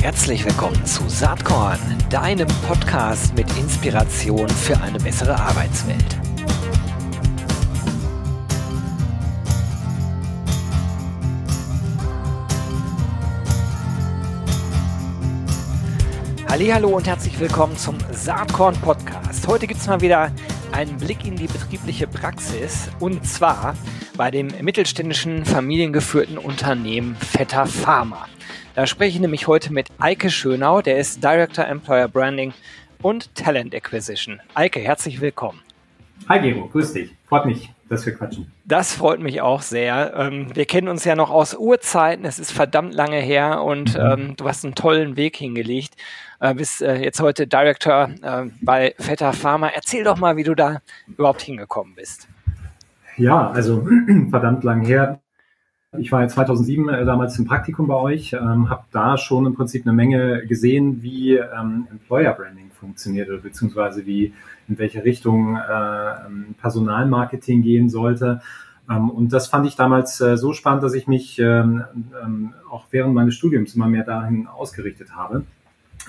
Herzlich 0.00 0.44
willkommen 0.44 0.86
zu 0.86 1.08
Saatkorn, 1.08 1.78
deinem 2.08 2.48
Podcast 2.66 3.34
mit 3.34 3.46
Inspiration 3.58 4.48
für 4.48 4.80
eine 4.80 4.98
bessere 4.98 5.38
Arbeitswelt. 5.38 6.18
Hallo 16.48 16.96
und 16.96 17.06
herzlich 17.06 17.38
willkommen 17.38 17.76
zum 17.76 17.98
Saatkorn 18.12 18.74
Podcast. 18.76 19.46
Heute 19.46 19.66
gibt 19.66 19.80
es 19.80 19.86
mal 19.86 20.00
wieder 20.00 20.30
einen 20.72 20.96
Blick 20.96 21.26
in 21.26 21.36
die 21.36 21.46
betriebliche 21.46 22.06
Praxis 22.06 22.88
und 23.00 23.26
zwar 23.26 23.74
bei 24.20 24.30
dem 24.30 24.48
mittelständischen 24.60 25.46
familiengeführten 25.46 26.36
Unternehmen 26.36 27.16
Vetter 27.16 27.64
Pharma. 27.64 28.28
Da 28.74 28.86
spreche 28.86 29.14
ich 29.14 29.20
nämlich 29.20 29.46
heute 29.46 29.72
mit 29.72 29.88
Eike 29.98 30.28
Schönau, 30.28 30.82
der 30.82 30.98
ist 30.98 31.24
Director 31.24 31.66
Employer 31.66 32.06
Branding 32.06 32.52
und 33.00 33.34
Talent 33.34 33.74
Acquisition. 33.74 34.38
Eike, 34.52 34.78
herzlich 34.78 35.22
willkommen. 35.22 35.62
Hi 36.28 36.38
Gero, 36.38 36.68
grüß 36.68 36.92
dich. 36.92 37.12
Freut 37.30 37.46
mich, 37.46 37.70
dass 37.88 38.04
wir 38.04 38.14
quatschen. 38.14 38.52
Das 38.66 38.92
freut 38.92 39.20
mich 39.20 39.40
auch 39.40 39.62
sehr. 39.62 40.12
Ähm, 40.14 40.54
wir 40.54 40.66
kennen 40.66 40.88
uns 40.88 41.06
ja 41.06 41.16
noch 41.16 41.30
aus 41.30 41.54
Urzeiten. 41.54 42.26
Es 42.26 42.38
ist 42.38 42.52
verdammt 42.52 42.92
lange 42.92 43.20
her 43.20 43.62
und 43.62 43.94
mhm. 43.94 44.00
ähm, 44.00 44.36
du 44.36 44.46
hast 44.46 44.66
einen 44.66 44.74
tollen 44.74 45.16
Weg 45.16 45.38
hingelegt. 45.38 45.94
Äh, 46.40 46.52
bist 46.52 46.82
äh, 46.82 46.96
jetzt 47.02 47.22
heute 47.22 47.46
Director 47.46 48.10
äh, 48.20 48.50
bei 48.60 48.94
Vetter 48.98 49.32
Pharma. 49.32 49.68
Erzähl 49.68 50.04
doch 50.04 50.18
mal, 50.18 50.36
wie 50.36 50.44
du 50.44 50.54
da 50.54 50.82
überhaupt 51.08 51.40
hingekommen 51.40 51.94
bist. 51.94 52.28
Ja, 53.20 53.50
also 53.50 53.86
verdammt 54.30 54.64
lang 54.64 54.80
her. 54.80 55.20
Ich 55.98 56.10
war 56.10 56.22
ja 56.22 56.28
2007 56.28 56.88
äh, 56.88 57.04
damals 57.04 57.38
im 57.38 57.44
Praktikum 57.44 57.86
bei 57.86 57.96
euch, 57.96 58.32
ähm, 58.32 58.70
habe 58.70 58.84
da 58.92 59.18
schon 59.18 59.44
im 59.44 59.54
Prinzip 59.54 59.84
eine 59.84 59.92
Menge 59.92 60.46
gesehen, 60.46 61.02
wie 61.02 61.36
ähm, 61.36 61.86
Employer 61.90 62.32
Branding 62.32 62.70
funktioniert 62.70 63.28
oder 63.28 63.38
beziehungsweise 63.38 64.06
wie 64.06 64.32
in 64.68 64.78
welche 64.78 65.04
Richtung 65.04 65.56
äh, 65.56 66.26
ähm, 66.26 66.54
Personalmarketing 66.60 67.62
gehen 67.62 67.90
sollte. 67.90 68.40
Ähm, 68.88 69.10
und 69.10 69.32
das 69.32 69.48
fand 69.48 69.66
ich 69.66 69.76
damals 69.76 70.20
äh, 70.20 70.38
so 70.38 70.54
spannend, 70.54 70.82
dass 70.82 70.94
ich 70.94 71.06
mich 71.06 71.38
ähm, 71.38 71.84
ähm, 72.22 72.54
auch 72.70 72.86
während 72.90 73.12
meines 73.12 73.34
Studiums 73.34 73.74
immer 73.74 73.88
mehr 73.88 74.04
dahin 74.04 74.46
ausgerichtet 74.46 75.14
habe. 75.14 75.44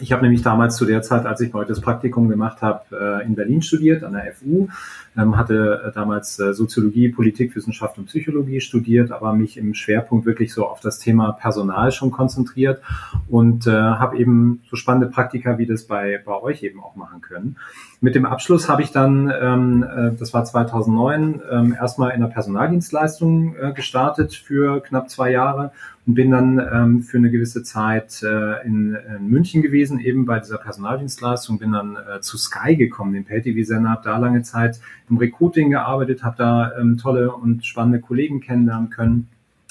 Ich 0.02 0.12
habe 0.12 0.24
nämlich 0.24 0.42
damals 0.42 0.78
zu 0.78 0.86
der 0.86 1.04
Zeit, 1.04 1.28
als 1.28 1.42
ich 1.42 1.54
heute 1.54 1.70
das 1.70 1.80
Praktikum 1.80 2.28
gemacht 2.28 2.64
habe, 2.64 3.22
äh, 3.22 3.26
in 3.26 3.36
Berlin 3.36 3.62
studiert, 3.62 4.04
an 4.04 4.14
der 4.14 4.34
FU, 4.34 4.68
ähm, 5.16 5.38
hatte 5.38 5.84
äh, 5.86 5.92
damals 5.92 6.40
äh, 6.40 6.54
Soziologie, 6.54 7.10
Politikwissenschaft 7.10 8.00
und 8.00 8.08
Psychologie 8.08 8.62
studiert, 8.62 9.12
aber 9.12 9.34
mich 9.34 9.58
im 9.58 9.76
Schwerpunkt 9.76 10.26
wirklich 10.26 10.54
so 10.54 10.66
auf 10.68 10.80
das 10.80 10.98
Thema 10.98 11.34
Personal 11.34 11.92
schon 11.92 12.12
konzentriert 12.12 12.82
und 13.30 13.66
habe 13.66 14.18
eben 14.18 14.62
so 14.70 14.76
spannende 14.76 15.08
Praktika 15.08 15.58
wie 15.58 15.66
das 15.66 15.84
bei, 15.84 16.22
bei 16.26 16.42
euch 16.42 16.64
eben 16.64 16.82
auch 16.82 16.96
machen 16.96 17.22
können. 17.22 17.58
Mit 18.00 18.16
dem 18.16 18.26
Abschluss 18.26 18.70
habe 18.70 18.82
ich 18.82 18.92
dann, 18.92 19.32
ähm, 19.40 19.86
das 20.18 20.34
war 20.34 20.44
2009, 20.44 21.42
ähm, 21.52 21.76
erstmal 21.80 22.12
in 22.12 22.22
der 22.22 22.28
Personaldienstleistung 22.28 23.56
gestartet 23.76 24.34
für 24.34 24.82
knapp 24.82 25.10
zwei 25.10 25.32
Jahre 25.32 25.72
und 26.08 26.16
bin 26.16 26.32
dann 26.32 26.60
ähm, 26.60 27.04
für 27.04 27.18
eine 27.18 27.30
gewisse 27.30 27.64
Zeit 27.64 28.24
äh, 28.24 28.66
in, 28.66 28.96
in, 28.96 29.28
München 29.28 29.62
gewesen, 29.62 30.00
eben 30.00 30.26
bei 30.26 30.40
dieser 30.40 30.58
Personaldienstleistung, 30.58 31.60
bin 31.60 31.74
dann 31.74 31.96
äh, 31.96 32.22
zu 32.22 32.38
Sky 32.38 32.76
gekommen, 32.76 33.14
den 33.14 33.26
Pay-TV-Sender, 33.26 33.90
habe 33.90 34.02
da 34.04 34.18
lange 34.18 34.42
Zeit 34.42 34.80
im 35.10 35.18
Recruiting 35.18 35.70
gearbeitet, 35.70 36.24
habe 36.24 36.38
da 36.38 36.72
ähm, 36.80 36.98
tolle 36.98 37.32
und 37.32 37.66
spannende 37.66 38.00
Kollegen 38.00 38.42
kennenlernen 38.42 38.90
können 38.90 39.28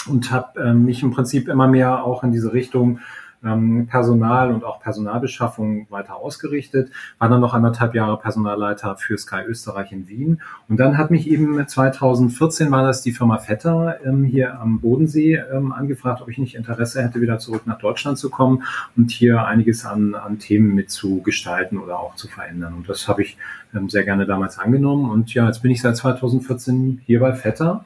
und 0.08 0.30
habe 0.30 0.60
ähm, 0.60 0.84
mich 0.84 1.02
im 1.02 1.10
Prinzip 1.10 1.48
immer 1.48 1.66
mehr 1.66 2.04
auch 2.04 2.22
in 2.22 2.32
diese 2.32 2.52
Richtung 2.52 3.00
ähm, 3.44 3.86
Personal 3.86 4.52
und 4.52 4.64
auch 4.64 4.80
Personalbeschaffung 4.80 5.86
weiter 5.90 6.16
ausgerichtet, 6.16 6.90
war 7.18 7.28
dann 7.28 7.40
noch 7.40 7.54
anderthalb 7.54 7.94
Jahre 7.94 8.18
Personalleiter 8.18 8.96
für 8.96 9.16
Sky 9.16 9.42
Österreich 9.46 9.92
in 9.92 10.08
Wien. 10.08 10.42
Und 10.68 10.78
dann 10.78 10.98
hat 10.98 11.10
mich 11.10 11.28
eben 11.28 11.66
2014 11.66 12.70
war 12.70 12.84
das 12.84 13.02
die 13.02 13.12
Firma 13.12 13.38
Vetter 13.38 13.98
ähm, 14.04 14.24
hier 14.24 14.60
am 14.60 14.80
Bodensee 14.80 15.36
ähm, 15.36 15.72
angefragt, 15.72 16.22
ob 16.22 16.28
ich 16.28 16.38
nicht 16.38 16.54
Interesse 16.54 17.02
hätte, 17.02 17.20
wieder 17.20 17.38
zurück 17.38 17.62
nach 17.66 17.78
Deutschland 17.78 18.18
zu 18.18 18.30
kommen 18.30 18.64
und 18.96 19.10
hier 19.10 19.44
einiges 19.44 19.84
an, 19.84 20.14
an 20.14 20.38
Themen 20.38 20.74
mitzugestalten 20.74 21.78
oder 21.78 21.98
auch 21.98 22.16
zu 22.16 22.28
verändern. 22.28 22.74
Und 22.74 22.88
das 22.88 23.08
habe 23.08 23.22
ich 23.22 23.36
ähm, 23.74 23.88
sehr 23.88 24.04
gerne 24.04 24.26
damals 24.26 24.58
angenommen. 24.58 25.10
Und 25.10 25.32
ja, 25.34 25.46
jetzt 25.46 25.62
bin 25.62 25.70
ich 25.70 25.80
seit 25.80 25.96
2014 25.96 27.00
hier 27.06 27.20
bei 27.20 27.32
Vetter 27.32 27.84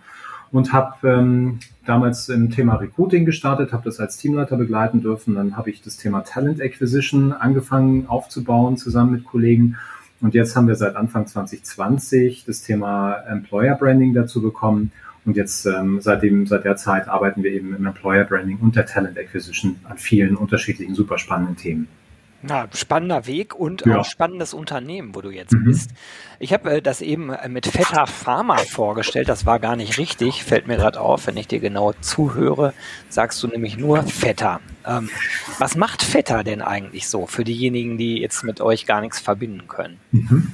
und 0.55 0.73
habe 0.73 1.09
ähm, 1.09 1.59
damals 1.85 2.29
im 2.29 2.49
Thema 2.49 2.77
Recruiting 2.77 3.25
gestartet, 3.25 3.73
habe 3.73 3.83
das 3.87 3.99
als 3.99 4.19
Teamleiter 4.19 4.57
begleiten 4.57 5.01
dürfen. 5.01 5.35
Dann 5.35 5.57
habe 5.57 5.69
ich 5.71 5.83
das 5.83 5.97
Thema 5.97 6.21
Talent 6.21 6.63
Acquisition 6.63 7.33
angefangen 7.33 8.07
aufzubauen 8.07 8.77
zusammen 8.77 9.11
mit 9.11 9.25
Kollegen. 9.25 9.77
Und 10.21 10.33
jetzt 10.33 10.55
haben 10.55 10.69
wir 10.69 10.77
seit 10.77 10.95
Anfang 10.95 11.27
2020 11.27 12.45
das 12.47 12.63
Thema 12.63 13.17
Employer 13.29 13.75
Branding 13.75 14.15
dazu 14.15 14.41
bekommen. 14.41 14.93
Und 15.25 15.37
jetzt 15.37 15.67
ähm, 15.67 16.01
seitdem, 16.01 16.47
seit 16.47 16.65
der 16.65 16.77
Zeit 16.77 17.09
arbeiten 17.09 17.43
wir 17.43 17.51
eben 17.51 17.75
im 17.75 17.85
Employer 17.85 18.23
Branding 18.23 18.59
und 18.59 18.77
der 18.77 18.87
Talent 18.87 19.19
Acquisition 19.19 19.75
an 19.83 19.99
vielen 19.99 20.37
unterschiedlichen, 20.37 20.95
super 20.95 21.19
spannenden 21.19 21.57
Themen. 21.57 21.89
Na, 22.47 22.69
spannender 22.75 23.27
Weg 23.27 23.55
und 23.55 23.87
ja. 23.87 24.01
auch 24.01 24.05
spannendes 24.05 24.53
Unternehmen, 24.53 25.15
wo 25.15 25.23
du 25.23 25.31
jetzt 25.31 25.55
mhm. 25.55 25.65
bist. 25.65 25.93
Ich 26.39 26.53
habe 26.53 26.73
äh, 26.73 26.83
das 26.83 27.01
eben 27.01 27.33
äh, 27.33 27.49
mit 27.49 27.67
Vetter 27.67 28.07
Pharma 28.07 28.59
vorgestellt. 28.59 29.31
Das 29.31 29.47
war 29.47 29.59
gar 29.59 29.77
nicht 29.77 29.97
richtig, 29.97 30.45
fällt 30.45 30.67
mir 30.67 30.77
gerade 30.77 31.01
auf. 31.01 31.27
Wenn 31.27 31.39
ich 31.39 31.49
dir 31.49 31.59
genau 31.59 31.95
zuhöre, 32.03 32.75
sagst 33.09 33.43
du 33.43 33.49
nämlich 33.49 33.79
nur 33.79 34.03
Vetter. 34.03 34.61
Ähm, 34.87 35.09
was 35.59 35.75
macht 35.75 36.03
Vetter 36.03 36.45
denn 36.45 36.61
eigentlich 36.61 37.09
so 37.09 37.27
für 37.27 37.45
diejenigen, 37.45 37.97
die 37.97 38.19
jetzt 38.19 38.45
mit 38.45 38.61
euch 38.61 38.85
gar 38.85 39.01
nichts 39.01 39.21
verbinden 39.21 39.67
können? 39.67 39.99
Mhm. 40.13 40.53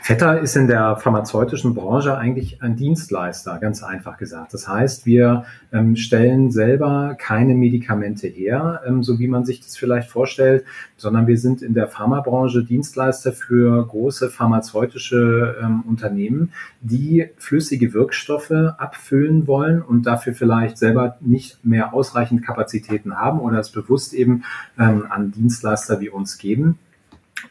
Vetter 0.00 0.40
ist 0.40 0.56
in 0.56 0.66
der 0.66 0.96
pharmazeutischen 0.96 1.74
Branche 1.74 2.16
eigentlich 2.16 2.62
ein 2.62 2.76
Dienstleister, 2.76 3.58
ganz 3.58 3.82
einfach 3.82 4.16
gesagt. 4.16 4.54
Das 4.54 4.68
heißt, 4.68 5.06
wir 5.06 5.44
ähm, 5.72 5.96
stellen 5.96 6.50
selber 6.50 7.16
keine 7.18 7.54
Medikamente 7.54 8.26
her, 8.26 8.82
ähm, 8.86 9.02
so 9.02 9.18
wie 9.18 9.28
man 9.28 9.44
sich 9.44 9.60
das 9.60 9.76
vielleicht 9.76 10.10
vorstellt, 10.10 10.64
sondern 10.96 11.26
wir 11.26 11.38
sind 11.38 11.62
in 11.62 11.74
der 11.74 11.88
Pharmabranche 11.88 12.64
Dienstleister 12.64 13.32
für 13.32 13.86
große 13.86 14.30
pharmazeutische 14.30 15.56
ähm, 15.62 15.82
Unternehmen, 15.88 16.52
die 16.80 17.28
flüssige 17.38 17.92
Wirkstoffe 17.94 18.50
abfüllen 18.50 19.46
wollen 19.46 19.82
und 19.82 20.06
dafür 20.06 20.34
vielleicht 20.34 20.78
selber 20.78 21.16
nicht 21.20 21.64
mehr 21.64 21.94
ausreichend 21.94 22.44
Kapazitäten 22.44 23.16
haben 23.16 23.40
oder 23.40 23.58
es 23.58 23.70
bewusst 23.70 24.14
eben 24.14 24.44
ähm, 24.78 25.06
an 25.08 25.32
Dienstleister 25.32 26.00
wie 26.00 26.10
uns 26.10 26.38
geben. 26.38 26.78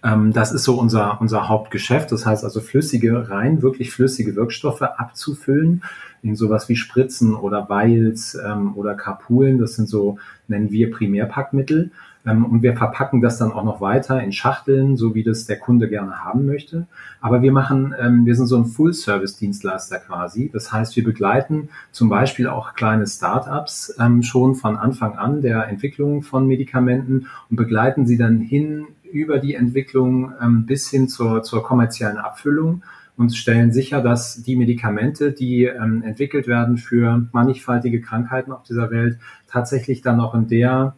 Ähm, 0.04 0.34
das 0.34 0.52
ist 0.52 0.64
so 0.64 0.80
unser, 0.80 1.20
unser 1.22 1.50
Hauptgeschäft. 1.50 2.12
Das 2.12 2.26
heißt 2.26 2.44
also 2.44 2.62
flüssige, 2.62 3.30
rein 3.30 3.62
wirklich 3.62 3.92
flüssige 3.92 4.36
Wirkstoffe 4.36 4.82
abzufüllen 4.82 5.84
in 6.24 6.36
sowas 6.36 6.70
wie 6.70 6.76
Spritzen 6.76 7.36
oder 7.36 7.68
Vials 7.70 8.36
ähm, 8.36 8.76
oder 8.76 8.96
Kapulen. 8.96 9.58
Das 9.58 9.76
sind 9.76 9.90
so, 9.90 10.18
nennen 10.48 10.72
wir 10.72 10.92
Primärpackmittel. 10.92 11.92
Ähm, 12.26 12.46
und 12.46 12.62
wir 12.62 12.76
verpacken 12.76 13.22
das 13.22 13.38
dann 13.38 13.52
auch 13.52 13.64
noch 13.64 13.82
weiter 13.82 14.22
in 14.22 14.32
Schachteln, 14.32 14.98
so 14.98 15.16
wie 15.16 15.24
das 15.24 15.46
der 15.46 15.58
Kunde 15.58 15.90
gerne 15.90 16.24
haben 16.24 16.46
möchte. 16.46 16.86
Aber 17.20 17.42
wir 17.42 17.52
machen, 17.52 17.96
ähm, 18.00 18.26
wir 18.26 18.36
sind 18.36 18.48
so 18.48 18.58
ein 18.58 18.66
Full-Service-Dienstleister 18.66 20.00
quasi. 20.00 20.50
Das 20.54 20.72
heißt, 20.72 20.96
wir 20.96 21.04
begleiten 21.04 21.70
zum 21.92 22.10
Beispiel 22.10 22.48
auch 22.48 22.76
kleine 22.76 23.08
Startups 23.08 23.96
ähm, 24.00 24.22
schon 24.22 24.56
von 24.56 24.78
Anfang 24.78 25.18
an 25.18 25.42
der 25.42 25.68
Entwicklung 25.68 26.22
von 26.22 26.48
Medikamenten 26.48 27.28
und 27.50 27.56
begleiten 27.56 28.06
sie 28.06 28.18
dann 28.18 28.40
hin 28.40 28.88
über 29.12 29.40
die 29.40 29.56
Entwicklung 29.56 30.34
ähm, 30.42 30.66
bis 30.66 30.90
hin 30.90 31.08
zur, 31.08 31.44
zur 31.44 31.64
kommerziellen 31.64 32.18
Abfüllung 32.18 32.84
und 33.18 33.36
stellen 33.36 33.72
sicher, 33.72 34.02
dass 34.02 34.42
die 34.44 34.56
Medikamente, 34.56 35.32
die 35.32 35.66
ähm, 35.66 36.04
entwickelt 36.04 36.48
werden 36.48 36.78
für 36.78 37.28
mannigfaltige 37.32 38.02
Krankheiten 38.02 38.52
auf 38.52 38.64
dieser 38.64 38.90
Welt, 38.92 39.20
tatsächlich 39.48 40.02
dann 40.02 40.20
auch 40.20 40.34
in 40.34 40.48
der, 40.48 40.96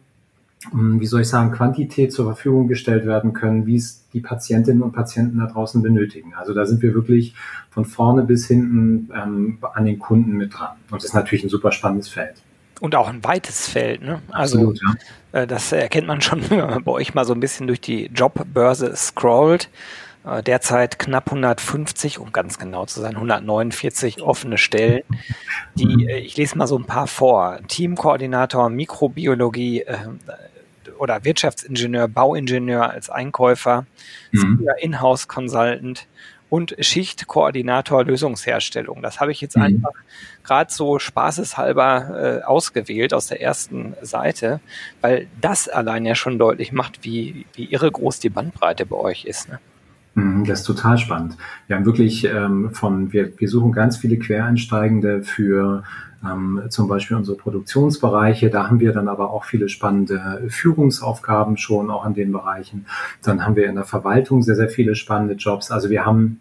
ähm, 0.72 1.00
wie 1.00 1.06
soll 1.06 1.22
ich 1.22 1.28
sagen, 1.28 1.52
Quantität 1.52 2.12
zur 2.12 2.24
Verfügung 2.24 2.68
gestellt 2.68 3.04
werden 3.06 3.32
können, 3.32 3.66
wie 3.66 3.76
es 3.76 4.08
die 4.12 4.20
Patientinnen 4.20 4.82
und 4.82 4.92
Patienten 4.92 5.38
da 5.38 5.46
draußen 5.46 5.82
benötigen. 5.82 6.34
Also 6.34 6.54
da 6.54 6.64
sind 6.64 6.82
wir 6.82 6.94
wirklich 6.94 7.34
von 7.70 7.84
vorne 7.84 8.22
bis 8.22 8.46
hinten 8.46 9.10
ähm, 9.14 9.58
an 9.74 9.84
den 9.84 9.98
Kunden 9.98 10.32
mit 10.32 10.54
dran. 10.54 10.76
Und 10.90 11.02
das 11.02 11.04
ist 11.04 11.14
natürlich 11.14 11.44
ein 11.44 11.50
super 11.50 11.72
spannendes 11.72 12.08
Feld. 12.08 12.36
Und 12.80 12.94
auch 12.94 13.08
ein 13.08 13.22
weites 13.22 13.68
Feld. 13.68 14.02
Ne? 14.02 14.20
Also 14.30 14.58
Absolut, 14.58 14.80
ja. 14.82 14.94
Äh, 15.34 15.46
das 15.46 15.72
erkennt 15.72 16.06
man 16.06 16.20
schon, 16.20 16.48
wenn 16.50 16.58
man 16.58 16.84
bei 16.84 16.92
euch 16.92 17.14
mal 17.14 17.24
so 17.24 17.34
ein 17.34 17.40
bisschen 17.40 17.66
durch 17.66 17.80
die 17.80 18.06
Jobbörse 18.06 18.94
scrollt. 18.96 19.68
Äh, 20.24 20.42
derzeit 20.42 20.98
knapp 20.98 21.26
150, 21.26 22.18
um 22.18 22.32
ganz 22.32 22.58
genau 22.58 22.86
zu 22.86 23.00
sein, 23.00 23.16
149 23.16 24.22
offene 24.22 24.56
Stellen. 24.56 25.02
Die, 25.74 26.06
äh, 26.06 26.18
ich 26.18 26.36
lese 26.36 26.56
mal 26.56 26.66
so 26.66 26.78
ein 26.78 26.86
paar 26.86 27.06
vor. 27.06 27.58
Teamkoordinator, 27.68 28.70
Mikrobiologie 28.70 29.84
oder 30.98 31.24
Wirtschaftsingenieur, 31.24 32.08
Bauingenieur 32.08 32.88
als 32.88 33.10
Einkäufer, 33.10 33.84
mhm. 34.32 34.66
Inhouse 34.78 35.28
Consultant 35.28 36.06
und 36.50 36.76
Schichtkoordinator 36.78 38.04
Lösungsherstellung. 38.04 39.02
Das 39.02 39.20
habe 39.20 39.32
ich 39.32 39.40
jetzt 39.40 39.56
mhm. 39.56 39.62
einfach 39.62 39.92
gerade 40.44 40.72
so 40.72 40.98
spaßeshalber 40.98 42.42
äh, 42.42 42.44
ausgewählt 42.44 43.14
aus 43.14 43.28
der 43.28 43.40
ersten 43.40 43.94
Seite, 44.02 44.60
weil 45.00 45.26
das 45.40 45.68
allein 45.68 46.04
ja 46.04 46.14
schon 46.14 46.38
deutlich 46.38 46.72
macht, 46.72 47.04
wie, 47.04 47.46
wie 47.54 47.64
irre 47.64 47.90
groß 47.90 48.20
die 48.20 48.30
Bandbreite 48.30 48.86
bei 48.86 48.96
euch 48.96 49.24
ist. 49.24 49.48
Ne? 49.48 49.58
Mhm, 50.14 50.44
das 50.44 50.60
ist 50.60 50.66
total 50.66 50.98
spannend. 50.98 51.36
Wir 51.66 51.76
haben 51.76 51.84
wirklich 51.84 52.24
ähm, 52.24 52.70
von, 52.72 53.12
wir, 53.12 53.38
wir 53.38 53.48
suchen 53.48 53.72
ganz 53.72 53.96
viele 53.96 54.18
Quereinsteigende 54.18 55.22
für 55.22 55.82
ähm, 56.24 56.62
zum 56.68 56.88
Beispiel 56.88 57.16
unsere 57.16 57.36
Produktionsbereiche. 57.36 58.50
Da 58.50 58.68
haben 58.68 58.80
wir 58.80 58.92
dann 58.92 59.08
aber 59.08 59.30
auch 59.30 59.44
viele 59.44 59.68
spannende 59.68 60.44
Führungsaufgaben 60.48 61.56
schon 61.56 61.90
auch 61.90 62.06
in 62.06 62.14
den 62.14 62.32
Bereichen. 62.32 62.86
Dann 63.22 63.44
haben 63.44 63.56
wir 63.56 63.66
in 63.66 63.74
der 63.74 63.84
Verwaltung 63.84 64.42
sehr, 64.42 64.56
sehr 64.56 64.68
viele 64.68 64.94
spannende 64.94 65.34
Jobs. 65.34 65.70
Also 65.70 65.90
wir 65.90 66.04
haben 66.04 66.40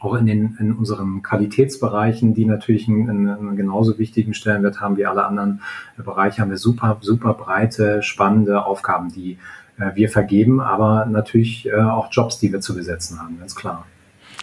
auch 0.00 0.14
in, 0.14 0.26
den, 0.26 0.56
in 0.60 0.72
unseren 0.72 1.22
Qualitätsbereichen, 1.22 2.34
die 2.34 2.44
natürlich 2.44 2.88
einen, 2.88 3.28
einen 3.28 3.56
genauso 3.56 3.98
wichtigen 3.98 4.34
Stellenwert 4.34 4.80
haben 4.80 4.96
wie 4.96 5.06
alle 5.06 5.24
anderen 5.24 5.62
Bereiche, 5.96 6.42
haben 6.42 6.50
wir 6.50 6.58
super, 6.58 6.98
super 7.00 7.34
breite, 7.34 8.02
spannende 8.02 8.64
Aufgaben, 8.64 9.10
die 9.10 9.38
äh, 9.78 9.94
wir 9.94 10.08
vergeben, 10.10 10.60
aber 10.60 11.06
natürlich 11.06 11.66
äh, 11.66 11.74
auch 11.74 12.08
Jobs, 12.12 12.38
die 12.38 12.52
wir 12.52 12.60
zu 12.60 12.74
besetzen 12.74 13.20
haben, 13.20 13.38
ganz 13.38 13.54
klar. 13.54 13.86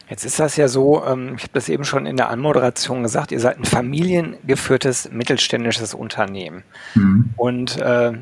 Jetzt 0.09 0.25
ist 0.25 0.39
das 0.39 0.55
ja 0.57 0.67
so, 0.67 1.03
ähm, 1.05 1.33
ich 1.35 1.43
habe 1.43 1.53
das 1.53 1.69
eben 1.69 1.83
schon 1.83 2.05
in 2.05 2.17
der 2.17 2.29
Anmoderation 2.29 3.03
gesagt, 3.03 3.31
ihr 3.31 3.39
seid 3.39 3.57
ein 3.57 3.65
familiengeführtes 3.65 5.09
mittelständisches 5.11 5.93
Unternehmen. 5.93 6.63
Mhm. 6.93 7.33
Und 7.37 7.77
äh, 7.77 8.13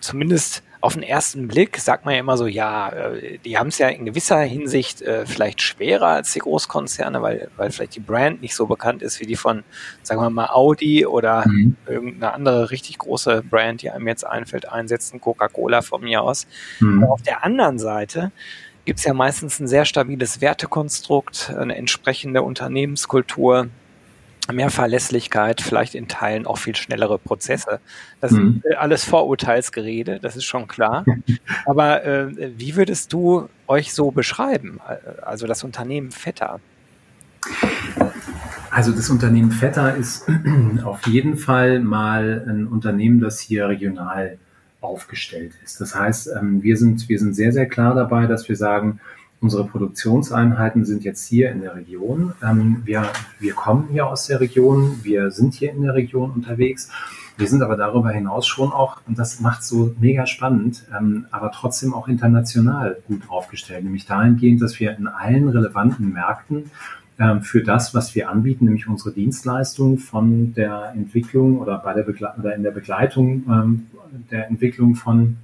zumindest 0.00 0.62
auf 0.82 0.94
den 0.94 1.04
ersten 1.04 1.46
Blick 1.46 1.78
sagt 1.78 2.04
man 2.04 2.14
ja 2.14 2.20
immer 2.20 2.36
so, 2.36 2.46
ja, 2.46 2.88
äh, 2.90 3.38
die 3.38 3.56
haben 3.56 3.68
es 3.68 3.78
ja 3.78 3.88
in 3.88 4.04
gewisser 4.04 4.40
Hinsicht 4.40 5.00
äh, 5.00 5.24
vielleicht 5.26 5.62
schwerer 5.62 6.08
als 6.08 6.32
die 6.32 6.40
Großkonzerne, 6.40 7.22
weil, 7.22 7.48
weil 7.56 7.70
vielleicht 7.70 7.94
die 7.94 8.00
Brand 8.00 8.42
nicht 8.42 8.56
so 8.56 8.66
bekannt 8.66 9.00
ist 9.00 9.20
wie 9.20 9.26
die 9.26 9.36
von, 9.36 9.62
sagen 10.02 10.20
wir 10.20 10.28
mal, 10.28 10.48
Audi 10.48 11.06
oder 11.06 11.46
mhm. 11.46 11.76
irgendeine 11.86 12.34
andere 12.34 12.70
richtig 12.72 12.98
große 12.98 13.44
Brand, 13.48 13.82
die 13.82 13.90
einem 13.90 14.08
jetzt 14.08 14.26
einfällt, 14.26 14.68
einsetzen, 14.68 15.20
Coca-Cola 15.20 15.82
von 15.82 16.02
mir 16.02 16.22
aus. 16.22 16.46
Mhm. 16.80 17.04
auf 17.04 17.22
der 17.22 17.44
anderen 17.44 17.78
Seite 17.78 18.32
gibt 18.84 18.98
es 18.98 19.04
ja 19.04 19.14
meistens 19.14 19.60
ein 19.60 19.68
sehr 19.68 19.84
stabiles 19.84 20.40
Wertekonstrukt, 20.40 21.50
eine 21.56 21.76
entsprechende 21.76 22.42
Unternehmenskultur, 22.42 23.68
mehr 24.52 24.70
Verlässlichkeit, 24.70 25.60
vielleicht 25.60 25.94
in 25.94 26.08
Teilen 26.08 26.46
auch 26.46 26.58
viel 26.58 26.74
schnellere 26.74 27.18
Prozesse. 27.18 27.80
Das 28.20 28.32
mhm. 28.32 28.60
ist 28.64 28.76
alles 28.76 29.04
Vorurteilsgerede, 29.04 30.18
das 30.20 30.34
ist 30.34 30.44
schon 30.44 30.66
klar. 30.66 31.04
Aber 31.64 32.04
äh, 32.04 32.50
wie 32.58 32.74
würdest 32.74 33.12
du 33.12 33.48
euch 33.68 33.92
so 33.92 34.10
beschreiben, 34.10 34.80
also 35.22 35.46
das 35.46 35.62
Unternehmen 35.62 36.10
Vetter? 36.10 36.60
Also 38.70 38.92
das 38.92 39.10
Unternehmen 39.10 39.52
Vetter 39.52 39.94
ist 39.94 40.26
auf 40.84 41.06
jeden 41.06 41.36
Fall 41.36 41.78
mal 41.80 42.44
ein 42.48 42.66
Unternehmen, 42.66 43.20
das 43.20 43.38
hier 43.38 43.68
regional 43.68 44.38
aufgestellt 44.82 45.52
ist. 45.64 45.80
Das 45.80 45.94
heißt, 45.94 46.30
ähm, 46.38 46.62
wir 46.62 46.76
sind, 46.76 47.08
wir 47.08 47.18
sind 47.18 47.34
sehr, 47.34 47.52
sehr 47.52 47.66
klar 47.66 47.94
dabei, 47.94 48.26
dass 48.26 48.48
wir 48.48 48.56
sagen, 48.56 49.00
unsere 49.40 49.66
Produktionseinheiten 49.66 50.84
sind 50.84 51.04
jetzt 51.04 51.26
hier 51.26 51.50
in 51.50 51.60
der 51.60 51.74
Region. 51.74 52.32
Ähm, 52.42 52.82
wir, 52.84 53.04
wir 53.40 53.54
kommen 53.54 53.88
hier 53.90 54.06
aus 54.06 54.26
der 54.26 54.40
Region, 54.40 55.00
wir 55.02 55.30
sind 55.30 55.54
hier 55.54 55.72
in 55.72 55.82
der 55.82 55.94
Region 55.94 56.30
unterwegs. 56.30 56.90
Wir 57.36 57.48
sind 57.48 57.62
aber 57.62 57.76
darüber 57.76 58.10
hinaus 58.10 58.46
schon 58.46 58.72
auch, 58.72 58.98
und 59.06 59.18
das 59.18 59.40
macht 59.40 59.64
so 59.64 59.94
mega 59.98 60.26
spannend, 60.26 60.84
ähm, 60.96 61.26
aber 61.30 61.50
trotzdem 61.50 61.92
auch 61.92 62.06
international 62.06 62.98
gut 63.08 63.22
aufgestellt. 63.28 63.82
Nämlich 63.84 64.06
dahingehend, 64.06 64.62
dass 64.62 64.78
wir 64.78 64.96
in 64.96 65.06
allen 65.06 65.48
relevanten 65.48 66.12
Märkten 66.12 66.70
für 67.42 67.62
das, 67.62 67.94
was 67.94 68.14
wir 68.16 68.30
anbieten, 68.30 68.64
nämlich 68.64 68.88
unsere 68.88 69.12
Dienstleistung 69.12 69.98
von 69.98 70.54
der 70.54 70.92
Entwicklung 70.96 71.58
oder 71.60 71.78
bei 71.78 71.92
der 71.92 72.02
Begle 72.02 72.32
oder 72.36 72.56
in 72.56 72.64
der 72.64 72.72
Begleitung 72.72 73.44
ähm, 73.48 73.86
der 74.30 74.48
Entwicklung 74.48 74.94
von 74.94 75.36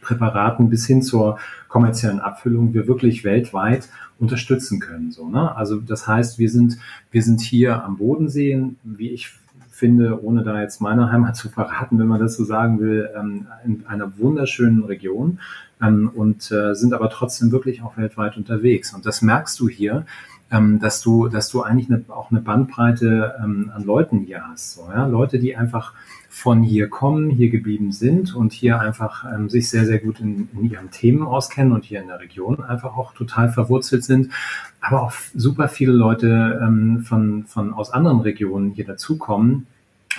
Präparaten 0.00 0.70
bis 0.70 0.86
hin 0.86 1.02
zur 1.02 1.38
kommerziellen 1.68 2.20
Abfüllung 2.20 2.72
wir 2.72 2.86
wirklich 2.86 3.24
weltweit 3.24 3.88
unterstützen 4.18 4.80
können. 4.80 5.12
So, 5.12 5.28
ne? 5.28 5.54
Also 5.56 5.80
das 5.80 6.06
heißt, 6.06 6.38
wir 6.38 6.50
sind, 6.50 6.78
wir 7.10 7.22
sind 7.22 7.40
hier 7.40 7.84
am 7.84 7.98
Bodensee, 7.98 8.70
wie 8.82 9.10
ich 9.10 9.32
finde, 9.70 10.22
ohne 10.22 10.44
da 10.44 10.60
jetzt 10.60 10.80
meine 10.80 11.10
Heimat 11.10 11.36
zu 11.36 11.48
verraten, 11.48 11.98
wenn 11.98 12.06
man 12.06 12.20
das 12.20 12.36
so 12.36 12.44
sagen 12.44 12.80
will, 12.80 13.10
ähm, 13.16 13.46
in 13.64 13.84
einer 13.86 14.16
wunderschönen 14.18 14.84
Region 14.84 15.40
ähm, 15.82 16.10
und 16.14 16.50
äh, 16.50 16.74
sind 16.74 16.94
aber 16.94 17.10
trotzdem 17.10 17.50
wirklich 17.50 17.82
auch 17.82 17.96
weltweit 17.96 18.36
unterwegs. 18.36 18.94
Und 18.94 19.04
das 19.04 19.20
merkst 19.20 19.58
du 19.58 19.68
hier, 19.68 20.06
ähm, 20.50 20.78
dass 20.80 21.00
du, 21.00 21.28
dass 21.28 21.48
du 21.48 21.62
eigentlich 21.62 21.90
eine, 21.90 22.04
auch 22.08 22.30
eine 22.30 22.40
Bandbreite 22.40 23.34
ähm, 23.42 23.70
an 23.74 23.84
Leuten 23.84 24.20
hier 24.20 24.42
hast. 24.46 24.74
So, 24.74 24.88
ja? 24.94 25.06
Leute, 25.06 25.38
die 25.38 25.56
einfach 25.56 25.94
von 26.28 26.62
hier 26.62 26.88
kommen, 26.88 27.30
hier 27.30 27.48
geblieben 27.48 27.92
sind 27.92 28.34
und 28.34 28.52
hier 28.52 28.80
einfach 28.80 29.24
ähm, 29.32 29.48
sich 29.48 29.70
sehr, 29.70 29.86
sehr 29.86 30.00
gut 30.00 30.18
in, 30.18 30.48
in 30.52 30.68
ihren 30.68 30.90
Themen 30.90 31.22
auskennen 31.22 31.72
und 31.72 31.84
hier 31.84 32.02
in 32.02 32.08
der 32.08 32.18
Region 32.18 32.60
einfach 32.62 32.96
auch 32.96 33.14
total 33.14 33.52
verwurzelt 33.52 34.02
sind, 34.02 34.32
aber 34.80 35.02
auch 35.02 35.12
super 35.34 35.68
viele 35.68 35.92
Leute 35.92 36.60
ähm, 36.60 37.04
von, 37.04 37.44
von 37.44 37.72
aus 37.72 37.92
anderen 37.92 38.20
Regionen 38.20 38.72
hier 38.72 38.84
dazukommen, 38.84 39.68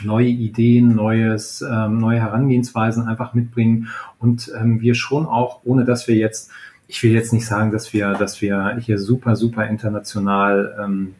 neue 0.03 0.27
Ideen, 0.27 0.95
neues, 0.95 1.61
ähm, 1.61 1.99
neue 1.99 2.21
Herangehensweisen 2.21 3.07
einfach 3.07 3.33
mitbringen 3.33 3.89
und 4.17 4.49
ähm, 4.57 4.79
wir 4.79 4.95
schon 4.95 5.25
auch, 5.25 5.61
ohne 5.65 5.83
dass 5.83 6.07
wir 6.07 6.15
jetzt 6.15 6.49
ich 6.87 7.01
will 7.03 7.11
jetzt 7.11 7.33
nicht 7.33 7.45
sagen, 7.45 7.71
dass 7.71 7.93
wir, 7.93 8.13
dass 8.13 8.41
wir 8.41 8.77
hier 8.79 8.99
super, 8.99 9.35
super 9.35 9.67
international 9.67 10.77
ähm, 10.79 11.15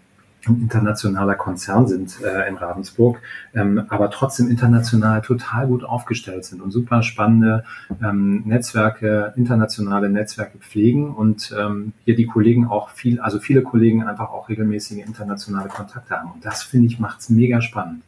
ein 0.48 0.62
internationaler 0.62 1.36
Konzern 1.36 1.88
sind 1.88 2.22
äh, 2.22 2.48
in 2.48 2.56
Ravensburg, 2.58 3.20
ähm, 3.54 3.84
aber 3.90 4.10
trotzdem 4.12 4.50
international 4.50 5.22
total 5.22 5.68
gut 5.68 5.84
aufgestellt 5.84 6.46
sind 6.46 6.62
und 6.62 6.72
super 6.72 7.04
spannende 7.04 7.64
ähm, 8.04 8.44
Netzwerke, 8.46 9.34
internationale 9.36 10.10
Netzwerke 10.10 10.58
pflegen 10.60 11.14
und 11.14 11.54
ähm, 11.58 11.94
hier 12.06 12.16
die 12.16 12.26
Kollegen 12.26 12.68
auch 12.68 12.90
viel, 12.90 13.20
also 13.20 13.40
viele 13.40 13.64
Kollegen 13.64 14.04
einfach 14.04 14.30
auch 14.32 14.50
regelmäßige 14.50 15.06
internationale 15.06 15.70
Kontakte 15.70 16.16
haben. 16.16 16.32
Und 16.34 16.46
das 16.46 16.64
finde 16.64 16.88
ich 16.88 17.00
macht 17.00 17.22
es 17.22 17.30
mega 17.30 17.62
spannend. 17.62 18.04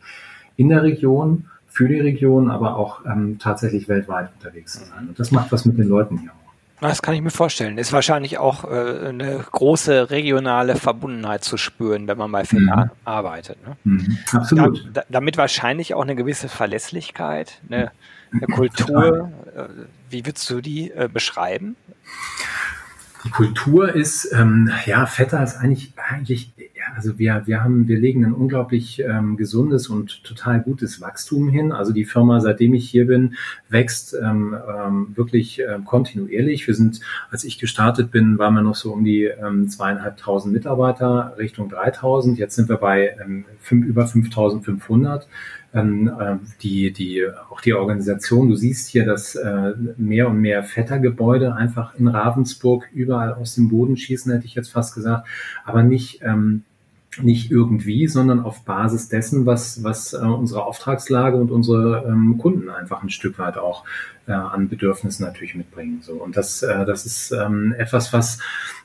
In 0.55 0.69
der 0.69 0.83
Region, 0.83 1.45
für 1.67 1.87
die 1.87 1.99
Region, 1.99 2.49
aber 2.49 2.75
auch 2.75 3.05
ähm, 3.05 3.37
tatsächlich 3.39 3.87
weltweit 3.87 4.29
unterwegs 4.35 4.73
zu 4.73 4.85
sein. 4.85 5.09
Und 5.09 5.19
das 5.19 5.31
macht 5.31 5.51
was 5.51 5.65
mit 5.65 5.77
den 5.77 5.87
Leuten 5.87 6.17
hier 6.17 6.31
auch. 6.31 6.46
Das 6.79 7.01
kann 7.01 7.15
ich 7.15 7.21
mir 7.21 7.31
vorstellen. 7.31 7.77
Ist 7.77 7.91
wahrscheinlich 7.91 8.37
auch 8.37 8.63
äh, 8.63 9.07
eine 9.09 9.43
große 9.51 10.11
regionale 10.11 10.75
Verbundenheit 10.75 11.43
zu 11.43 11.57
spüren, 11.57 12.07
wenn 12.07 12.17
man 12.17 12.31
bei 12.31 12.45
Feta 12.45 12.85
mhm. 12.85 12.91
arbeitet. 13.03 13.57
Ne? 13.65 13.77
Mhm. 13.83 14.17
Absolut. 14.31 14.87
Da, 14.93 15.03
damit 15.09 15.37
wahrscheinlich 15.37 15.95
auch 15.95 16.03
eine 16.03 16.15
gewisse 16.15 16.49
Verlässlichkeit, 16.49 17.59
eine, 17.69 17.91
eine 18.31 18.47
Kultur. 18.47 19.31
Äh, 19.55 19.63
wie 20.09 20.25
würdest 20.25 20.49
du 20.49 20.61
die 20.61 20.91
äh, 20.91 21.09
beschreiben? 21.11 21.75
Die 23.23 23.29
Kultur 23.31 23.93
ist, 23.93 24.31
ähm, 24.31 24.71
ja, 24.85 25.05
Feta 25.07 25.41
ist 25.43 25.57
eigentlich, 25.57 25.93
eigentlich 25.97 26.53
also 26.95 27.17
wir, 27.19 27.43
wir 27.45 27.63
haben, 27.63 27.87
wir 27.87 27.97
legen 27.97 28.25
ein 28.25 28.33
unglaublich 28.33 28.99
ähm, 28.99 29.37
gesundes 29.37 29.87
und 29.87 30.23
total 30.23 30.61
gutes 30.61 31.01
Wachstum 31.01 31.49
hin. 31.49 31.71
Also 31.71 31.93
die 31.93 32.05
Firma, 32.05 32.39
seitdem 32.39 32.73
ich 32.73 32.89
hier 32.89 33.07
bin, 33.07 33.35
wächst 33.69 34.15
ähm, 34.15 34.55
ähm, 34.55 35.15
wirklich 35.15 35.59
äh, 35.59 35.79
kontinuierlich. 35.83 36.67
Wir 36.67 36.75
sind, 36.75 37.01
als 37.31 37.43
ich 37.43 37.59
gestartet 37.59 38.11
bin, 38.11 38.37
waren 38.37 38.53
wir 38.53 38.61
noch 38.61 38.75
so 38.75 38.93
um 38.93 39.03
die 39.03 39.25
ähm, 39.25 39.69
zweieinhalbtausend 39.69 40.53
Mitarbeiter 40.53 41.35
Richtung 41.37 41.69
3000. 41.69 42.37
Jetzt 42.37 42.55
sind 42.55 42.69
wir 42.69 42.77
bei 42.77 43.15
ähm, 43.21 43.45
fünf, 43.59 43.85
über 43.85 44.07
5500 44.07 45.27
ähm, 45.73 46.11
äh, 46.19 46.37
die, 46.61 46.91
die, 46.91 47.25
auch 47.49 47.61
die 47.61 47.73
Organisation. 47.73 48.49
Du 48.49 48.55
siehst 48.55 48.89
hier, 48.89 49.05
dass 49.05 49.35
äh, 49.35 49.73
mehr 49.97 50.29
und 50.29 50.39
mehr 50.39 50.63
Vettergebäude 50.63 51.55
einfach 51.55 51.95
in 51.95 52.07
Ravensburg 52.07 52.87
überall 52.93 53.33
aus 53.33 53.55
dem 53.55 53.69
Boden 53.69 53.97
schießen, 53.97 54.31
hätte 54.31 54.45
ich 54.45 54.55
jetzt 54.55 54.71
fast 54.71 54.95
gesagt, 54.95 55.27
aber 55.65 55.83
nicht, 55.83 56.21
ähm, 56.23 56.63
nicht 57.21 57.51
irgendwie, 57.51 58.07
sondern 58.07 58.39
auf 58.39 58.63
Basis 58.63 59.09
dessen, 59.09 59.45
was, 59.45 59.83
was 59.83 60.13
äh, 60.13 60.17
unsere 60.17 60.63
Auftragslage 60.63 61.37
und 61.37 61.51
unsere 61.51 62.05
ähm, 62.07 62.37
Kunden 62.37 62.69
einfach 62.69 63.03
ein 63.03 63.09
Stück 63.09 63.39
weit 63.39 63.57
auch 63.57 63.83
äh, 64.27 64.33
an 64.33 64.69
Bedürfnissen 64.69 65.25
natürlich 65.25 65.55
mitbringen. 65.55 65.99
So. 66.01 66.13
Und 66.13 66.37
das, 66.37 66.61
äh, 66.63 66.85
das 66.85 67.05
ist 67.05 67.31
ähm, 67.31 67.73
etwas, 67.77 68.13
was, 68.13 68.39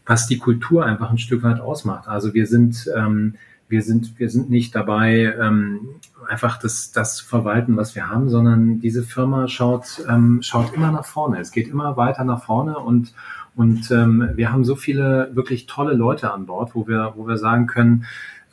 was 0.07 0.27
die 0.27 0.39
Kultur 0.39 0.85
einfach 0.85 1.11
ein 1.11 1.19
Stück 1.19 1.43
weit 1.43 1.61
ausmacht. 1.61 2.09
Also 2.09 2.35
wir 2.35 2.47
sind, 2.47 2.91
ähm, 2.97 3.35
wir 3.69 3.83
sind, 3.83 4.19
wir 4.19 4.29
sind 4.29 4.51
nicht 4.51 4.75
dabei, 4.75 5.35
ähm, 5.41 5.81
einfach 6.29 6.59
das, 6.59 6.93
das 6.93 7.21
verwalten, 7.21 7.77
was 7.77 7.95
wir 7.95 8.09
haben, 8.09 8.29
sondern 8.29 8.81
diese 8.81 9.03
Firma 9.03 9.49
schaut, 9.49 10.05
ähm, 10.09 10.41
schaut 10.43 10.75
immer 10.75 10.93
nach 10.93 11.07
vorne. 11.07 11.41
Es 11.41 11.51
geht 11.51 11.69
immer 11.69 11.97
weiter 11.97 12.25
nach 12.25 12.45
vorne 12.45 12.79
und, 12.79 13.15
und 13.54 13.90
ähm, 13.90 14.30
wir 14.35 14.52
haben 14.52 14.64
so 14.64 14.76
viele 14.76 15.30
wirklich 15.35 15.66
tolle 15.66 15.94
Leute 15.94 16.32
an 16.32 16.47
Bord, 16.47 16.75
wo 16.75 16.88
wir, 16.88 17.12
wo 17.16 17.26
wir 17.26 17.37
sagen 17.37 17.66
können, 17.66 18.06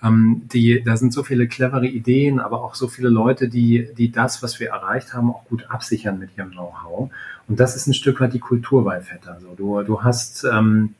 ähm, 0.04 0.44
die, 0.52 0.82
da 0.84 0.98
sind 0.98 1.14
so 1.14 1.24
viele 1.24 1.48
clevere 1.48 1.88
Ideen, 1.88 2.40
aber 2.40 2.64
auch 2.64 2.76
so 2.76 2.88
viele 2.88 3.10
Leute, 3.10 3.50
die, 3.50 3.90
die 3.98 4.12
das, 4.12 4.42
was 4.44 4.60
wir 4.60 4.70
erreicht 4.70 5.14
haben, 5.14 5.30
auch 5.30 5.46
gut 5.46 5.70
absichern 5.70 6.20
mit 6.20 6.38
ihrem 6.38 6.52
Know-how. 6.52 7.10
Und 7.48 7.60
das 7.60 7.76
ist 7.76 7.88
ein 7.88 7.94
Stück 7.94 8.20
weit 8.22 8.34
die 8.34 8.40
Kultur 8.40 8.84
bei 8.84 9.02
Vetter. 9.02 9.34
Also 9.34 9.54
du, 9.58 9.82
du 9.84 10.04
hast 10.04 10.44
ähm, 10.46 10.96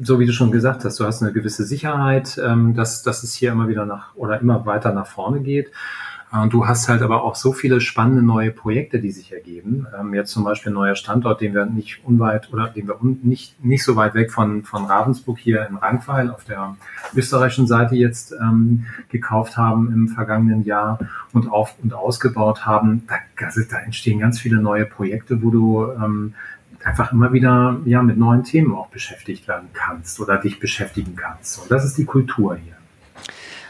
so 0.00 0.20
wie 0.20 0.26
du 0.26 0.32
schon 0.32 0.50
gesagt 0.50 0.84
hast, 0.84 1.00
du 1.00 1.04
hast 1.04 1.22
eine 1.22 1.32
gewisse 1.32 1.64
Sicherheit, 1.64 2.40
ähm, 2.42 2.74
dass, 2.74 3.02
dass 3.02 3.22
es 3.22 3.34
hier 3.34 3.52
immer 3.52 3.68
wieder 3.68 3.86
nach 3.86 4.14
oder 4.14 4.40
immer 4.40 4.66
weiter 4.66 4.92
nach 4.92 5.06
vorne 5.06 5.40
geht. 5.40 5.70
Und 6.30 6.52
du 6.52 6.66
hast 6.66 6.88
halt 6.88 7.00
aber 7.00 7.22
auch 7.22 7.34
so 7.34 7.52
viele 7.52 7.80
spannende 7.80 8.22
neue 8.22 8.50
Projekte, 8.50 9.00
die 9.00 9.10
sich 9.10 9.32
ergeben. 9.32 9.86
Ähm, 9.98 10.12
jetzt 10.12 10.30
zum 10.30 10.44
Beispiel 10.44 10.70
ein 10.70 10.74
neuer 10.74 10.94
Standort, 10.94 11.40
den 11.40 11.54
wir 11.54 11.64
nicht 11.64 12.04
unweit 12.04 12.52
oder 12.52 12.68
den 12.68 12.86
wir 12.86 13.00
un, 13.00 13.18
nicht, 13.22 13.62
nicht 13.64 13.82
so 13.82 13.96
weit 13.96 14.14
weg 14.14 14.30
von, 14.30 14.62
von 14.62 14.84
Ravensburg 14.84 15.38
hier 15.38 15.66
in 15.66 15.76
Rankweil 15.76 16.30
auf 16.30 16.44
der 16.44 16.76
österreichischen 17.14 17.66
Seite 17.66 17.96
jetzt 17.96 18.32
ähm, 18.32 18.84
gekauft 19.08 19.56
haben 19.56 19.90
im 19.90 20.08
vergangenen 20.08 20.64
Jahr 20.64 20.98
und 21.32 21.50
auf 21.50 21.74
und 21.82 21.94
ausgebaut 21.94 22.66
haben. 22.66 23.04
Da, 23.08 23.46
also, 23.46 23.62
da 23.68 23.78
entstehen 23.78 24.18
ganz 24.18 24.38
viele 24.38 24.56
neue 24.56 24.84
Projekte, 24.84 25.42
wo 25.42 25.50
du 25.50 25.90
ähm, 25.92 26.34
einfach 26.84 27.10
immer 27.10 27.32
wieder 27.32 27.80
ja 27.86 28.02
mit 28.02 28.18
neuen 28.18 28.44
Themen 28.44 28.74
auch 28.74 28.88
beschäftigt 28.88 29.48
werden 29.48 29.68
kannst 29.72 30.20
oder 30.20 30.36
dich 30.36 30.60
beschäftigen 30.60 31.16
kannst. 31.16 31.62
Und 31.62 31.70
das 31.70 31.86
ist 31.86 31.96
die 31.96 32.04
Kultur 32.04 32.56
hier 32.56 32.77